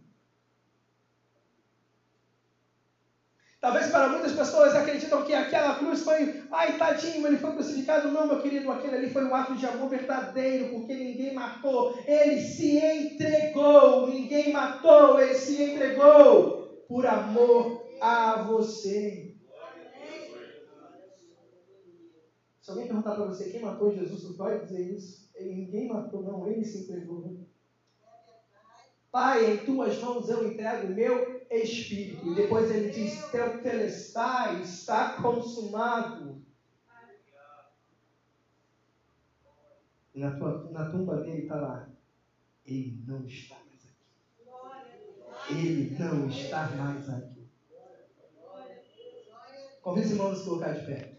Talvez 3.60 3.88
para 3.88 4.10
muitas 4.10 4.32
pessoas 4.34 4.76
acreditam 4.76 5.24
que 5.24 5.34
aquela 5.34 5.80
cruz 5.80 6.04
foi, 6.04 6.44
ai 6.52 6.78
tadinho, 6.78 7.26
ele 7.26 7.38
foi 7.38 7.52
crucificado. 7.54 8.12
Não, 8.12 8.28
meu 8.28 8.40
querido, 8.40 8.72
aquele 8.72 8.96
ali 8.96 9.10
foi 9.10 9.26
um 9.26 9.34
ato 9.34 9.56
de 9.56 9.66
amor 9.66 9.90
verdadeiro, 9.90 10.70
porque 10.70 10.94
ninguém 10.94 11.34
matou, 11.34 11.98
ele 12.06 12.40
se 12.40 12.78
entregou, 12.78 14.08
ninguém 14.08 14.52
matou, 14.52 15.20
ele 15.20 15.34
se 15.34 15.64
entregou 15.64 16.86
por 16.88 17.08
amor 17.08 17.84
a 18.00 18.44
você. 18.44 19.25
Se 22.66 22.72
alguém 22.72 22.88
perguntar 22.88 23.14
para 23.14 23.26
você 23.26 23.52
quem 23.52 23.62
matou 23.62 23.94
Jesus, 23.94 24.24
você 24.24 24.38
vai 24.38 24.66
dizer 24.66 24.92
isso. 24.92 25.30
Ninguém 25.40 25.88
matou, 25.88 26.24
não, 26.24 26.48
ele 26.48 26.66
se 26.66 26.80
entregou. 26.80 27.46
Pai, 29.12 29.54
em 29.54 29.66
tuas 29.66 30.02
mãos 30.02 30.28
eu 30.28 30.52
entrego 30.52 30.88
o 30.88 30.96
meu 30.96 31.46
espírito. 31.52 32.26
E 32.26 32.34
depois 32.34 32.72
ele 32.72 32.90
diz: 32.90 33.24
Teu 33.30 33.62
telestai 33.62 34.64
está 34.64 35.22
consumado. 35.22 36.42
E 40.16 40.20
na, 40.20 40.36
tua, 40.36 40.72
na 40.72 40.90
tumba 40.90 41.18
dele 41.22 41.44
está 41.44 41.62
lá: 41.62 41.88
Ele 42.66 43.00
não 43.06 43.28
está 43.28 43.58
mais 43.58 43.86
aqui. 43.86 45.54
Ele 45.54 46.00
não 46.00 46.28
está 46.28 46.68
mais 46.70 47.10
aqui. 47.10 47.48
Convide 49.84 50.08
os 50.08 50.12
irmãos 50.14 50.32
a 50.32 50.36
se 50.36 50.46
colocar 50.46 50.74
de 50.74 50.86
pé. 50.88 51.15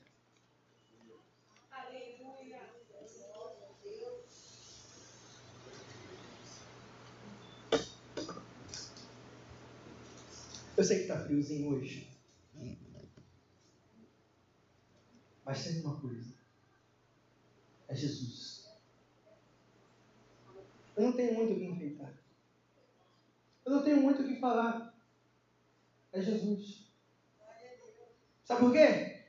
Eu 10.76 10.84
sei 10.84 10.98
que 10.98 11.02
está 11.02 11.24
friozinho 11.24 11.70
hoje. 11.70 12.06
Mas 15.44 15.64
tem 15.64 15.80
uma 15.80 15.98
coisa. 16.00 16.34
É 17.88 17.94
Jesus. 17.94 18.66
Eu 20.96 21.04
não 21.04 21.12
tenho 21.12 21.34
muito 21.34 21.52
o 21.52 21.56
que 21.56 21.64
enfeitar. 21.64 22.12
Eu 23.64 23.72
não 23.72 23.82
tenho 23.82 24.02
muito 24.02 24.22
o 24.22 24.24
que 24.26 24.40
falar. 24.40 24.94
É 26.12 26.20
Jesus. 26.20 26.84
Sabe 28.44 28.60
por 28.60 28.72
quê? 28.72 29.22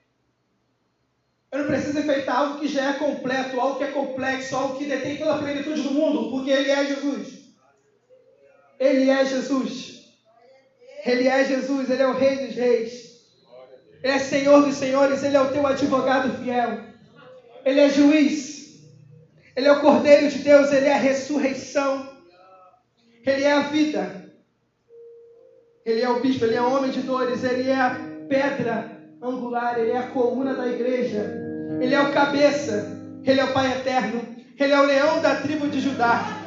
Eu 1.51 1.59
não 1.59 1.67
preciso 1.67 1.99
enfeitar 1.99 2.37
algo 2.37 2.59
que 2.59 2.67
já 2.67 2.95
é 2.95 2.99
completo, 2.99 3.59
algo 3.59 3.77
que 3.77 3.83
é 3.83 3.91
complexo, 3.91 4.55
algo 4.55 4.77
que 4.77 4.85
detém 4.85 5.17
toda 5.17 5.35
a 5.35 5.39
plenitude 5.39 5.81
do 5.81 5.91
mundo, 5.91 6.29
porque 6.29 6.49
Ele 6.49 6.69
é 6.69 6.85
Jesus. 6.85 7.53
Ele 8.79 9.09
é 9.09 9.25
Jesus. 9.25 9.96
Ele 11.07 11.27
é 11.27 11.45
Jesus, 11.45 11.89
Ele 11.89 12.01
é 12.01 12.07
o 12.07 12.17
Rei 12.17 12.45
dos 12.45 12.55
Reis. 12.55 13.21
Ele 14.03 14.13
é 14.13 14.19
Senhor 14.19 14.63
dos 14.63 14.75
Senhores, 14.75 15.23
Ele 15.23 15.37
é 15.37 15.41
o 15.41 15.51
teu 15.51 15.65
advogado 15.65 16.37
fiel. 16.43 16.81
Ele 17.65 17.79
é 17.79 17.89
juiz. 17.89 18.81
Ele 19.55 19.67
é 19.67 19.71
o 19.71 19.79
Cordeiro 19.79 20.29
de 20.29 20.39
Deus, 20.39 20.71
Ele 20.71 20.85
é 20.85 20.93
a 20.93 20.99
ressurreição. 20.99 22.09
Ele 23.25 23.43
é 23.43 23.53
a 23.53 23.61
vida. 23.61 24.25
Ele 25.85 26.01
é 26.01 26.09
o 26.09 26.19
bispo, 26.19 26.43
Ele 26.43 26.55
é 26.55 26.61
o 26.61 26.75
homem 26.75 26.91
de 26.91 27.01
dores, 27.01 27.43
Ele 27.43 27.69
é 27.69 27.75
a 27.75 27.97
pedra 28.27 28.99
angular, 29.21 29.79
Ele 29.79 29.91
é 29.91 29.97
a 29.97 30.07
coluna 30.07 30.53
da 30.53 30.67
igreja. 30.67 31.33
Ele 31.81 31.95
é 31.95 32.01
o 32.01 32.11
cabeça, 32.11 33.01
Ele 33.23 33.39
é 33.39 33.45
o 33.45 33.53
Pai 33.53 33.71
eterno. 33.71 34.35
Ele 34.59 34.73
é 34.73 34.79
o 34.79 34.85
leão 34.85 35.21
da 35.21 35.35
tribo 35.35 35.67
de 35.67 35.79
Judá. 35.79 36.46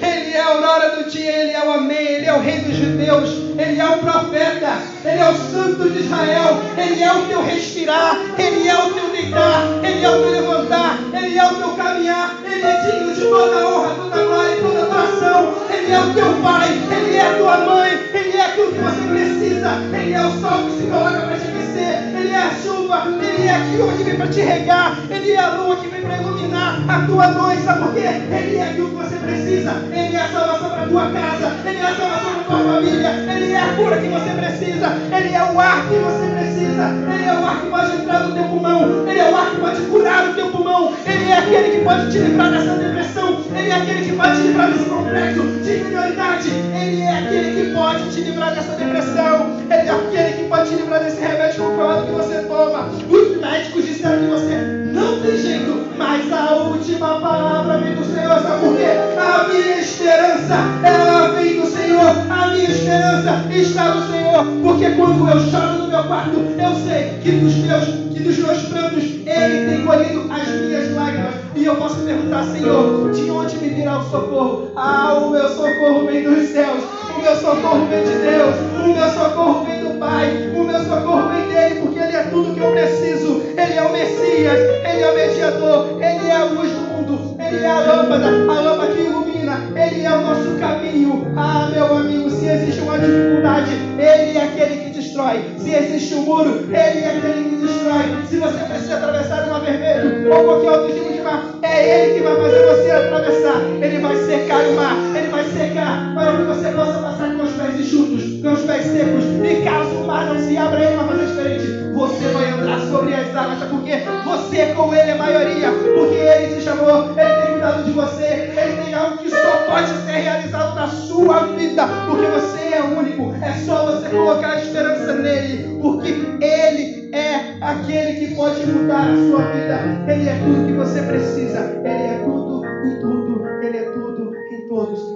Ele 0.00 0.34
é 0.34 0.40
a 0.40 0.46
aurora 0.48 0.96
do 0.96 1.10
dia, 1.10 1.30
Ele 1.30 1.52
é 1.52 1.64
o 1.64 1.72
Amém, 1.72 2.06
Ele 2.06 2.26
é 2.26 2.32
o 2.34 2.40
Rei 2.40 2.60
dos 2.60 2.76
Judeus, 2.76 3.30
Ele 3.58 3.80
é 3.80 3.88
o 3.88 3.98
profeta, 3.98 4.78
Ele 5.04 5.20
é 5.20 5.28
o 5.28 5.34
Santo 5.34 5.90
de 5.90 6.00
Israel, 6.00 6.60
Ele 6.76 7.02
é 7.02 7.12
o 7.12 7.26
teu 7.26 7.44
respirar, 7.44 8.18
Ele 8.38 8.68
é 8.68 8.76
o 8.76 8.92
teu 8.92 9.08
deitar, 9.10 9.62
Ele 9.82 10.04
é 10.04 10.08
o 10.08 10.22
teu 10.22 10.30
levantar, 10.30 10.98
Ele 11.12 11.38
é 11.38 11.44
o 11.44 11.54
teu 11.54 11.68
caminhar, 11.76 12.36
Ele 12.44 12.62
é 12.62 12.80
digno 12.82 13.14
de 13.14 13.20
toda 13.20 13.68
honra, 13.68 13.94
toda 13.94 14.24
glória 14.24 14.56
e 14.56 14.60
toda 14.60 14.82
adoração, 14.82 15.54
Ele 15.70 15.92
é 15.92 16.00
o 16.00 16.14
teu 16.14 16.34
Pai, 16.42 16.68
Ele 16.90 17.16
é 17.16 17.20
a 17.20 17.34
tua 17.38 17.56
mãe, 17.58 17.90
Ele 18.12 18.36
é 18.36 18.46
aquilo 18.46 18.72
que 18.72 18.78
você 18.78 19.02
precisa, 19.08 19.70
Ele 19.92 20.12
é 20.12 20.26
o 20.26 20.40
sol 20.40 20.64
que 20.66 20.78
se 20.78 20.86
coloca 20.86 21.20
para 21.20 21.38
te 21.38 21.46
aquecer, 21.48 22.16
Ele 22.16 22.30
é 22.30 22.36
a 22.36 22.50
chuva, 22.62 23.23
Ele 23.34 23.48
é 23.48 23.54
aquilo 23.56 23.92
que 23.92 24.04
vem 24.04 24.16
para 24.16 24.28
te 24.28 24.40
regar, 24.40 24.96
Ele 25.10 25.32
é 25.32 25.38
a 25.40 25.54
lua 25.54 25.74
que 25.76 25.88
vem 25.88 26.02
para 26.02 26.18
iluminar 26.18 26.78
a 26.88 27.00
tua 27.04 27.26
noite, 27.28 27.62
sabe 27.62 27.82
por 27.82 27.92
quê? 27.92 28.06
Ele 28.30 28.56
é 28.56 28.62
aquilo 28.62 28.90
que 28.90 28.94
você 28.94 29.16
precisa, 29.16 29.72
Ele 29.92 30.16
é 30.16 30.20
a 30.20 30.28
salvação 30.28 30.70
para 30.70 30.82
a 30.82 30.86
tua 30.86 31.10
casa, 31.10 31.52
Ele 31.64 31.78
é 31.78 31.82
a 31.82 31.94
salvação 31.96 32.30
para 32.30 32.40
a 32.40 32.44
tua 32.44 32.72
família, 32.74 33.08
Ele 33.08 33.52
é 33.52 33.60
a 33.60 33.66
cura 33.74 33.96
que 33.98 34.08
você 34.08 34.30
precisa, 34.30 34.86
Ele 35.18 35.34
é 35.34 35.52
o 35.52 35.58
ar 35.60 35.88
que 35.88 35.94
você 35.96 36.26
precisa, 36.30 36.90
Ele 37.12 37.24
é 37.24 37.34
o 37.34 37.44
ar 37.44 37.60
que 37.60 37.66
pode 37.66 37.96
entrar 37.96 38.20
no 38.20 38.34
teu 38.34 38.44
pulmão, 38.44 39.08
Ele 39.08 39.18
é 39.18 39.30
o 39.30 39.36
ar 39.36 39.50
que 39.50 39.56
pode 39.56 39.80
curar 39.82 40.28
o 40.28 40.34
teu 40.34 40.48
pulmão, 40.50 40.92
Ele 41.04 41.24
é 41.24 41.38
aquele 41.38 41.76
que 41.76 41.84
pode 41.84 42.12
te 42.12 42.18
livrar 42.18 42.50
dessa 42.52 42.74
depressão, 42.76 43.42
Ele 43.52 43.68
é 43.68 43.74
aquele 43.74 44.04
que 44.04 44.16
pode 44.16 44.36
te 44.36 44.42
livrar 44.46 44.70
desse 44.70 44.84
complexo 44.84 45.42
de 45.42 45.76
inferioridade, 45.76 46.50
Ele 46.50 47.02
é 47.02 47.18
aquele 47.18 47.64
que 47.64 47.74
pode 47.74 48.10
te 48.12 48.20
livrar 48.20 48.54
dessa 48.54 48.76
depressão, 48.76 49.58
Ele 49.68 49.88
é 49.88 49.90
aquele 49.90 50.32
que 50.34 50.48
pode 50.48 50.68
te 50.68 50.76
livrar 50.76 51.02
desse 51.02 51.20
remédio 51.20 51.64
comprovado 51.64 52.06
que 52.06 52.12
você 52.12 52.42
toma. 52.42 53.23
Os 53.24 53.40
médicos 53.40 53.86
disseram 53.86 54.18
que 54.18 54.30
você 54.30 54.54
não 54.92 55.18
tem 55.20 55.38
jeito, 55.38 55.88
mas 55.96 56.30
a 56.30 56.56
última 56.56 57.20
palavra 57.20 57.78
vem 57.78 57.94
do 57.94 58.04
Senhor, 58.04 58.38
sabe 58.38 58.60
por 58.60 58.76
quê? 58.76 58.84
A 59.18 59.48
minha 59.48 59.80
esperança, 59.80 60.54
ela 60.84 61.28
vem 61.28 61.58
do 61.58 61.66
Senhor, 61.66 62.10
a 62.28 62.48
minha 62.48 62.70
esperança 62.70 63.44
está 63.50 63.94
no 63.94 64.12
Senhor, 64.12 64.44
porque 64.62 64.90
quando 64.90 65.26
eu 65.26 65.40
choro 65.40 65.78
no 65.78 65.88
meu 65.88 66.04
quarto, 66.04 66.36
eu 66.36 66.74
sei 66.86 67.18
que 67.22 67.30
dos 67.30 67.54
meus, 67.54 67.84
que 68.12 68.22
dos 68.22 68.38
meus 68.38 68.62
prantos, 68.64 69.04
Ele 69.04 69.70
tem 69.70 69.86
colhido 69.86 70.30
as 70.30 70.48
minhas 70.48 70.94
lágrimas, 70.94 71.34
e 71.56 71.64
eu 71.64 71.76
posso 71.76 71.96
perguntar, 72.00 72.44
Senhor, 72.44 73.10
de 73.10 73.30
onde 73.30 73.56
me 73.56 73.68
virá 73.70 74.00
o 74.00 74.10
socorro? 74.10 74.70
Ah, 74.76 75.14
o 75.14 75.30
meu 75.30 75.48
socorro 75.48 76.06
vem 76.06 76.24
dos 76.24 76.48
céus, 76.50 76.84
o 77.16 77.22
meu 77.22 77.34
socorro 77.36 77.86
vem 77.86 78.04
de 78.04 78.18
Deus, 78.18 78.54
o 78.84 78.92
meu 78.92 79.10
socorro 79.10 79.64
vem 79.64 79.83
Pai, 80.04 80.52
o 80.54 80.64
meu 80.64 80.80
socorro 80.80 81.30
vem 81.30 81.48
dele, 81.48 81.80
porque 81.80 81.98
Ele 81.98 82.14
é 82.14 82.24
tudo 82.24 82.52
que 82.52 82.60
eu 82.60 82.72
preciso, 82.72 83.42
Ele 83.56 83.72
é 83.72 83.82
o 83.82 83.90
Messias, 83.90 84.60
Ele 84.84 85.00
é 85.00 85.10
o 85.10 85.14
mediador, 85.14 85.98
Ele 85.98 86.26
é 86.28 86.36
a 86.36 86.44
luz 86.44 86.70
do 86.72 86.80
mundo, 86.80 87.36
Ele 87.40 87.64
é 87.64 87.70
a 87.70 87.80
lâmpada, 87.80 88.26
a 88.26 88.60
lâmpada 88.60 88.92
que 88.92 89.00
ilumina, 89.00 89.62
Ele 89.74 90.04
é 90.04 90.10
o 90.10 90.20
nosso 90.20 90.58
caminho. 90.60 91.32
Ah, 91.34 91.70
meu 91.72 91.86
amigo, 91.96 92.28
se 92.28 92.46
existe 92.46 92.82
uma 92.82 92.98
dificuldade, 92.98 93.70
Ele 93.98 94.36
é 94.36 94.42
aquele 94.42 94.84
que 94.84 94.90
destrói. 94.90 95.42
Se 95.56 95.74
existe 95.74 96.14
um 96.16 96.20
muro, 96.24 96.50
Ele 96.50 96.74
é 96.76 97.16
aquele 97.16 97.48
que 97.48 97.66
destrói. 97.66 98.02
Se 98.28 98.36
você 98.36 98.58
precisa 98.58 98.96
atravessar 98.96 99.48
uma 99.48 99.60
vermelho 99.60 100.30
ou 100.30 100.44
qualquer 100.44 100.70
outro 100.70 100.94
tipo 100.94 101.12
de 101.14 101.20
mar, 101.22 101.48
é 101.62 102.04
Ele 102.04 102.18
que 102.18 102.24
vai 102.24 102.36
fazer 102.36 102.66
você 102.66 102.90
atravessar. 102.90 103.62
Ele 103.80 103.98
vai 104.00 104.16
secar 104.16 104.60
o 104.64 104.76
mar, 104.76 104.96
Ele 105.16 105.28
vai 105.28 105.44
secar 105.44 106.14
para 106.14 106.36
que 106.36 106.42
você 106.42 106.68
possa 106.72 106.98
passar 106.98 107.28
pés 107.64 107.80
enxutos, 107.80 108.42
com 108.42 108.66
pés 108.66 108.84
secos. 108.84 109.24
E 109.24 109.64
caso 109.64 109.90
o 109.90 110.06
mar 110.06 110.26
não 110.26 110.38
se 110.38 110.56
abra, 110.56 110.84
Ele 110.84 110.96
vai 110.96 111.08
fazer 111.08 111.26
diferente. 111.26 111.94
Você 111.94 112.28
vai 112.28 112.50
andar 112.50 112.80
sobre 112.80 113.14
as 113.14 113.34
águas, 113.34 113.68
porque 113.70 113.92
você 114.24 114.66
com 114.74 114.94
Ele 114.94 115.10
é 115.10 115.14
maioria, 115.14 115.70
porque 115.94 116.14
Ele 116.14 116.56
te 116.56 116.62
chamou, 116.62 117.04
Ele 117.04 117.14
tem 117.14 117.52
cuidado 117.52 117.84
de 117.84 117.90
você, 117.92 118.52
Ele 118.56 118.82
tem 118.82 118.94
algo 118.94 119.18
que 119.18 119.30
só 119.30 119.56
pode 119.68 119.88
ser 119.88 120.12
realizado 120.12 120.74
na 120.74 120.88
sua 120.88 121.46
vida, 121.56 121.86
porque 122.08 122.26
você 122.26 122.74
é 122.74 122.82
único. 122.82 123.34
É 123.42 123.52
só 123.64 123.86
você 123.86 124.08
colocar 124.08 124.52
a 124.52 124.60
esperança 124.60 125.14
nele, 125.14 125.78
porque 125.80 126.10
Ele 126.40 127.10
é 127.14 127.54
aquele 127.60 128.26
que 128.26 128.34
pode 128.34 128.66
mudar 128.66 129.10
a 129.10 129.16
sua 129.16 129.42
vida. 129.52 130.12
Ele 130.12 130.28
é 130.28 130.34
tudo 130.44 130.66
que 130.66 130.72
você 130.72 131.02
precisa. 131.02 131.60
Ele 131.84 131.88
é 131.88 132.20
tudo 132.24 132.64
em 132.66 133.00
tudo. 133.00 133.46
Ele 133.62 133.76
é 133.76 133.90
tudo 133.92 134.32
em 134.50 134.68
todos. 134.68 135.13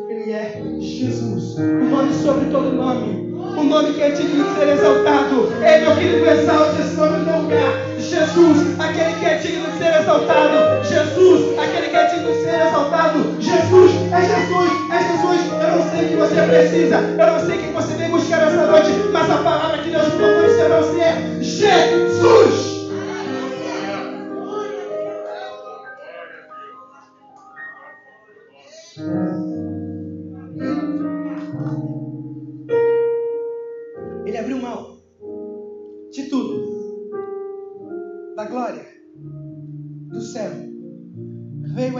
O 1.58 1.90
nome 1.90 2.14
sobre 2.14 2.44
todo 2.52 2.70
nome. 2.70 3.34
O 3.34 3.64
nome 3.64 3.92
que 3.92 4.00
é 4.00 4.10
digno 4.10 4.44
de 4.44 4.54
ser 4.54 4.68
exaltado. 4.68 5.52
Ei, 5.60 5.80
meu 5.80 5.96
querido, 5.96 6.24
exalte 6.24 6.80
esse 6.80 6.94
nome 6.94 7.18
no 7.18 7.42
lugar. 7.42 7.72
Jesus, 7.98 8.78
aquele 8.78 9.14
que 9.14 9.24
é 9.26 9.38
digno 9.38 9.66
de 9.72 9.78
ser 9.78 10.00
exaltado. 10.00 10.84
Jesus, 10.84 11.58
aquele 11.58 11.88
que 11.88 11.96
é 11.96 12.06
digno 12.06 12.32
de 12.32 12.42
ser 12.44 12.60
exaltado. 12.64 13.36
Jesus, 13.40 13.90
é 14.12 14.20
Jesus, 14.22 14.70
é 14.92 14.98
Jesus. 15.02 15.40
Eu 15.60 15.68
não 15.76 15.90
sei 15.90 16.04
o 16.04 16.08
que 16.08 16.16
você 16.16 16.42
precisa. 16.42 16.96
Eu 16.96 17.26
não 17.26 17.40
sei 17.40 17.58
quem 17.58 17.72
você 17.72 17.94
vem 17.94 18.10
buscar 18.10 18.42
essa 18.46 18.64
noite. 18.64 18.92
Mas 19.12 19.28
a 19.28 19.36
palavra 19.38 19.78
que 19.78 19.90
Deus 19.90 20.08
mandou 20.14 20.42
dizer 20.46 20.64
para 20.66 20.80
você 20.80 21.00
é 21.00 21.38
Jesus. 21.40 22.68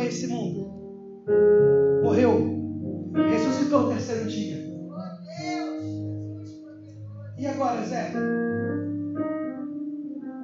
Esse 0.08 0.26
mundo. 0.26 0.68
Morreu. 2.02 2.58
Ressuscitou 3.14 3.86
o 3.86 3.88
terceiro 3.90 4.26
dia. 4.26 4.58
E 7.38 7.46
agora, 7.46 7.84
Zé? 7.84 8.12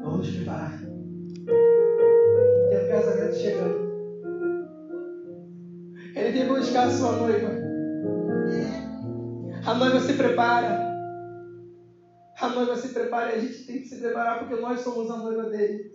Vamos 0.03 0.18
nos 0.18 0.37
preparar. 0.37 0.79
Tem 2.68 2.85
um 2.85 2.88
casamento 2.88 3.35
chegando. 3.35 3.85
Ele 6.14 6.31
vem 6.31 6.49
buscar 6.49 6.87
a 6.87 6.90
sua 6.90 7.12
noiva. 7.16 7.49
A 9.66 9.75
noiva 9.75 10.01
se 10.01 10.12
prepara. 10.12 10.94
A 12.40 12.49
noiva 12.51 12.77
se 12.77 12.88
prepara 12.88 13.33
e 13.33 13.35
a 13.35 13.40
gente 13.40 13.66
tem 13.66 13.81
que 13.81 13.88
se 13.88 13.97
preparar 13.97 14.38
porque 14.40 14.61
nós 14.61 14.81
somos 14.81 15.11
a 15.11 15.16
noiva 15.16 15.51
dele. 15.51 15.93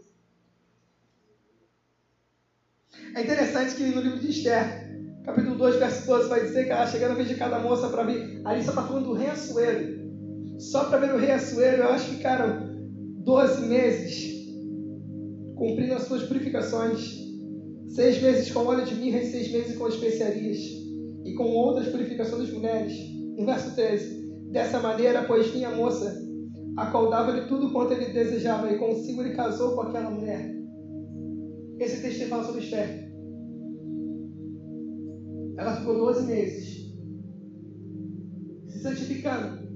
É 3.16 3.22
interessante 3.24 3.76
que 3.76 3.84
no 3.84 4.02
livro 4.02 4.20
de 4.20 4.30
Esther, 4.30 4.88
capítulo 5.26 5.56
2, 5.58 5.78
verso 5.78 6.06
12, 6.06 6.30
vai 6.30 6.42
dizer 6.42 6.66
que 6.66 6.72
ela 6.72 6.86
chegando 6.86 7.12
a 7.12 7.16
vez 7.16 7.28
de 7.28 7.36
cada 7.36 7.60
moça 7.60 7.90
para 7.90 8.04
ver. 8.04 8.42
Ali 8.46 8.64
só 8.64 8.70
está 8.70 8.84
falando 8.84 9.06
do 9.06 9.14
rei 9.14 9.30
Assuero. 9.30 10.00
Só 10.60 10.86
para 10.86 11.00
ver 11.00 11.14
o 11.14 11.18
rei 11.18 11.32
acho 11.32 11.56
que 12.10 12.16
ficaram 12.16 12.70
12 13.24 13.66
meses 13.68 14.30
cumprindo 15.56 15.96
as 15.96 16.04
suas 16.04 16.24
purificações. 16.24 17.18
Seis 17.88 18.22
meses 18.22 18.52
com 18.52 18.66
óleo 18.66 18.86
de 18.86 18.96
mirra 18.96 19.20
e 19.20 19.32
seis 19.32 19.52
meses 19.52 19.76
com 19.76 19.88
especiarias. 19.88 20.60
E 21.26 21.34
com 21.36 21.46
outras 21.46 21.88
purificações 21.88 22.44
das 22.44 22.52
mulheres. 22.52 22.94
No 23.38 23.46
verso 23.46 23.74
13. 23.76 24.20
Dessa 24.52 24.80
maneira, 24.80 25.24
pois 25.24 25.48
vinha 25.48 25.70
a 25.70 25.76
moça, 25.76 26.16
acordava-lhe 26.78 27.48
tudo 27.48 27.72
quanto 27.72 27.94
ele 27.94 28.14
desejava, 28.14 28.72
e 28.72 28.78
consigo 28.78 29.22
ele 29.22 29.36
casou 29.36 29.76
com 29.76 29.82
aquela 29.82 30.10
mulher. 30.10 30.59
Esse 31.80 32.02
texto 32.02 32.28
fala 32.28 32.44
sobre 32.44 32.62
Esther. 32.62 33.10
Ela 35.58 35.78
ficou 35.78 35.98
12 35.98 36.28
meses 36.28 36.94
se 38.68 38.80
santificando 38.82 39.68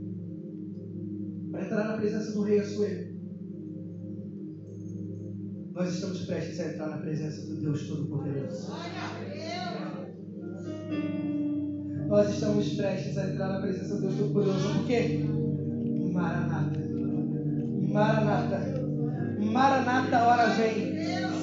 para 1.52 1.66
entrar 1.66 1.88
na 1.88 1.98
presença 1.98 2.32
do 2.34 2.42
rei 2.44 2.60
Assuero. 2.60 3.13
Nós 5.72 5.94
estamos 5.96 6.26
prestes 6.26 6.60
a 6.60 6.74
entrar 6.74 6.89
na 6.89 6.98
presença 6.98 7.48
do 7.48 7.62
Deus 7.62 7.88
Todo-Poderoso. 7.88 8.72
Nós 12.08 12.34
estamos 12.34 12.74
prestes 12.74 13.18
a 13.18 13.30
entrar 13.30 13.48
na 13.54 13.62
presença 13.62 13.96
do 13.96 14.02
Deus 14.02 14.16
Todo-Poderoso. 14.18 14.74
Por 14.74 14.86
quê? 14.88 15.20
Maranata. 16.12 16.80
Maranata. 17.89 18.84
Maranata, 19.39 20.24
hora 20.24 20.50
vem. 20.56 20.92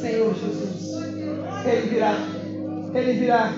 Senhor 0.00 0.34
Jesus. 0.34 0.90
Ele 1.64 1.88
virá. 1.88 2.14
Ele 2.94 3.12
virá 3.12 3.52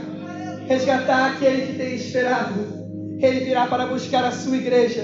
resgatar 0.66 1.32
aquele 1.32 1.66
que 1.66 1.78
tem 1.78 1.94
esperado. 1.94 2.82
Ele 3.20 3.40
virá 3.40 3.66
para 3.66 3.86
buscar 3.86 4.24
a 4.24 4.32
sua 4.32 4.56
igreja. 4.56 5.02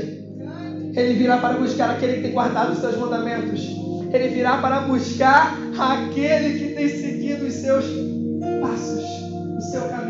Ele 0.94 1.14
virá 1.14 1.38
para 1.38 1.54
buscar 1.54 1.90
aquele 1.90 2.14
que 2.14 2.22
tem 2.22 2.32
guardado 2.32 2.72
os 2.72 2.78
seus 2.78 2.96
mandamentos. 2.96 3.60
Ele 4.12 4.28
virá 4.28 4.58
para 4.58 4.80
buscar 4.80 5.56
aquele 5.78 6.58
que 6.58 6.74
tem 6.74 6.88
seguido 6.88 7.46
os 7.46 7.54
seus 7.54 7.84
passos, 8.60 9.04
o 9.56 9.60
seu 9.60 9.82
caminho. 9.82 10.07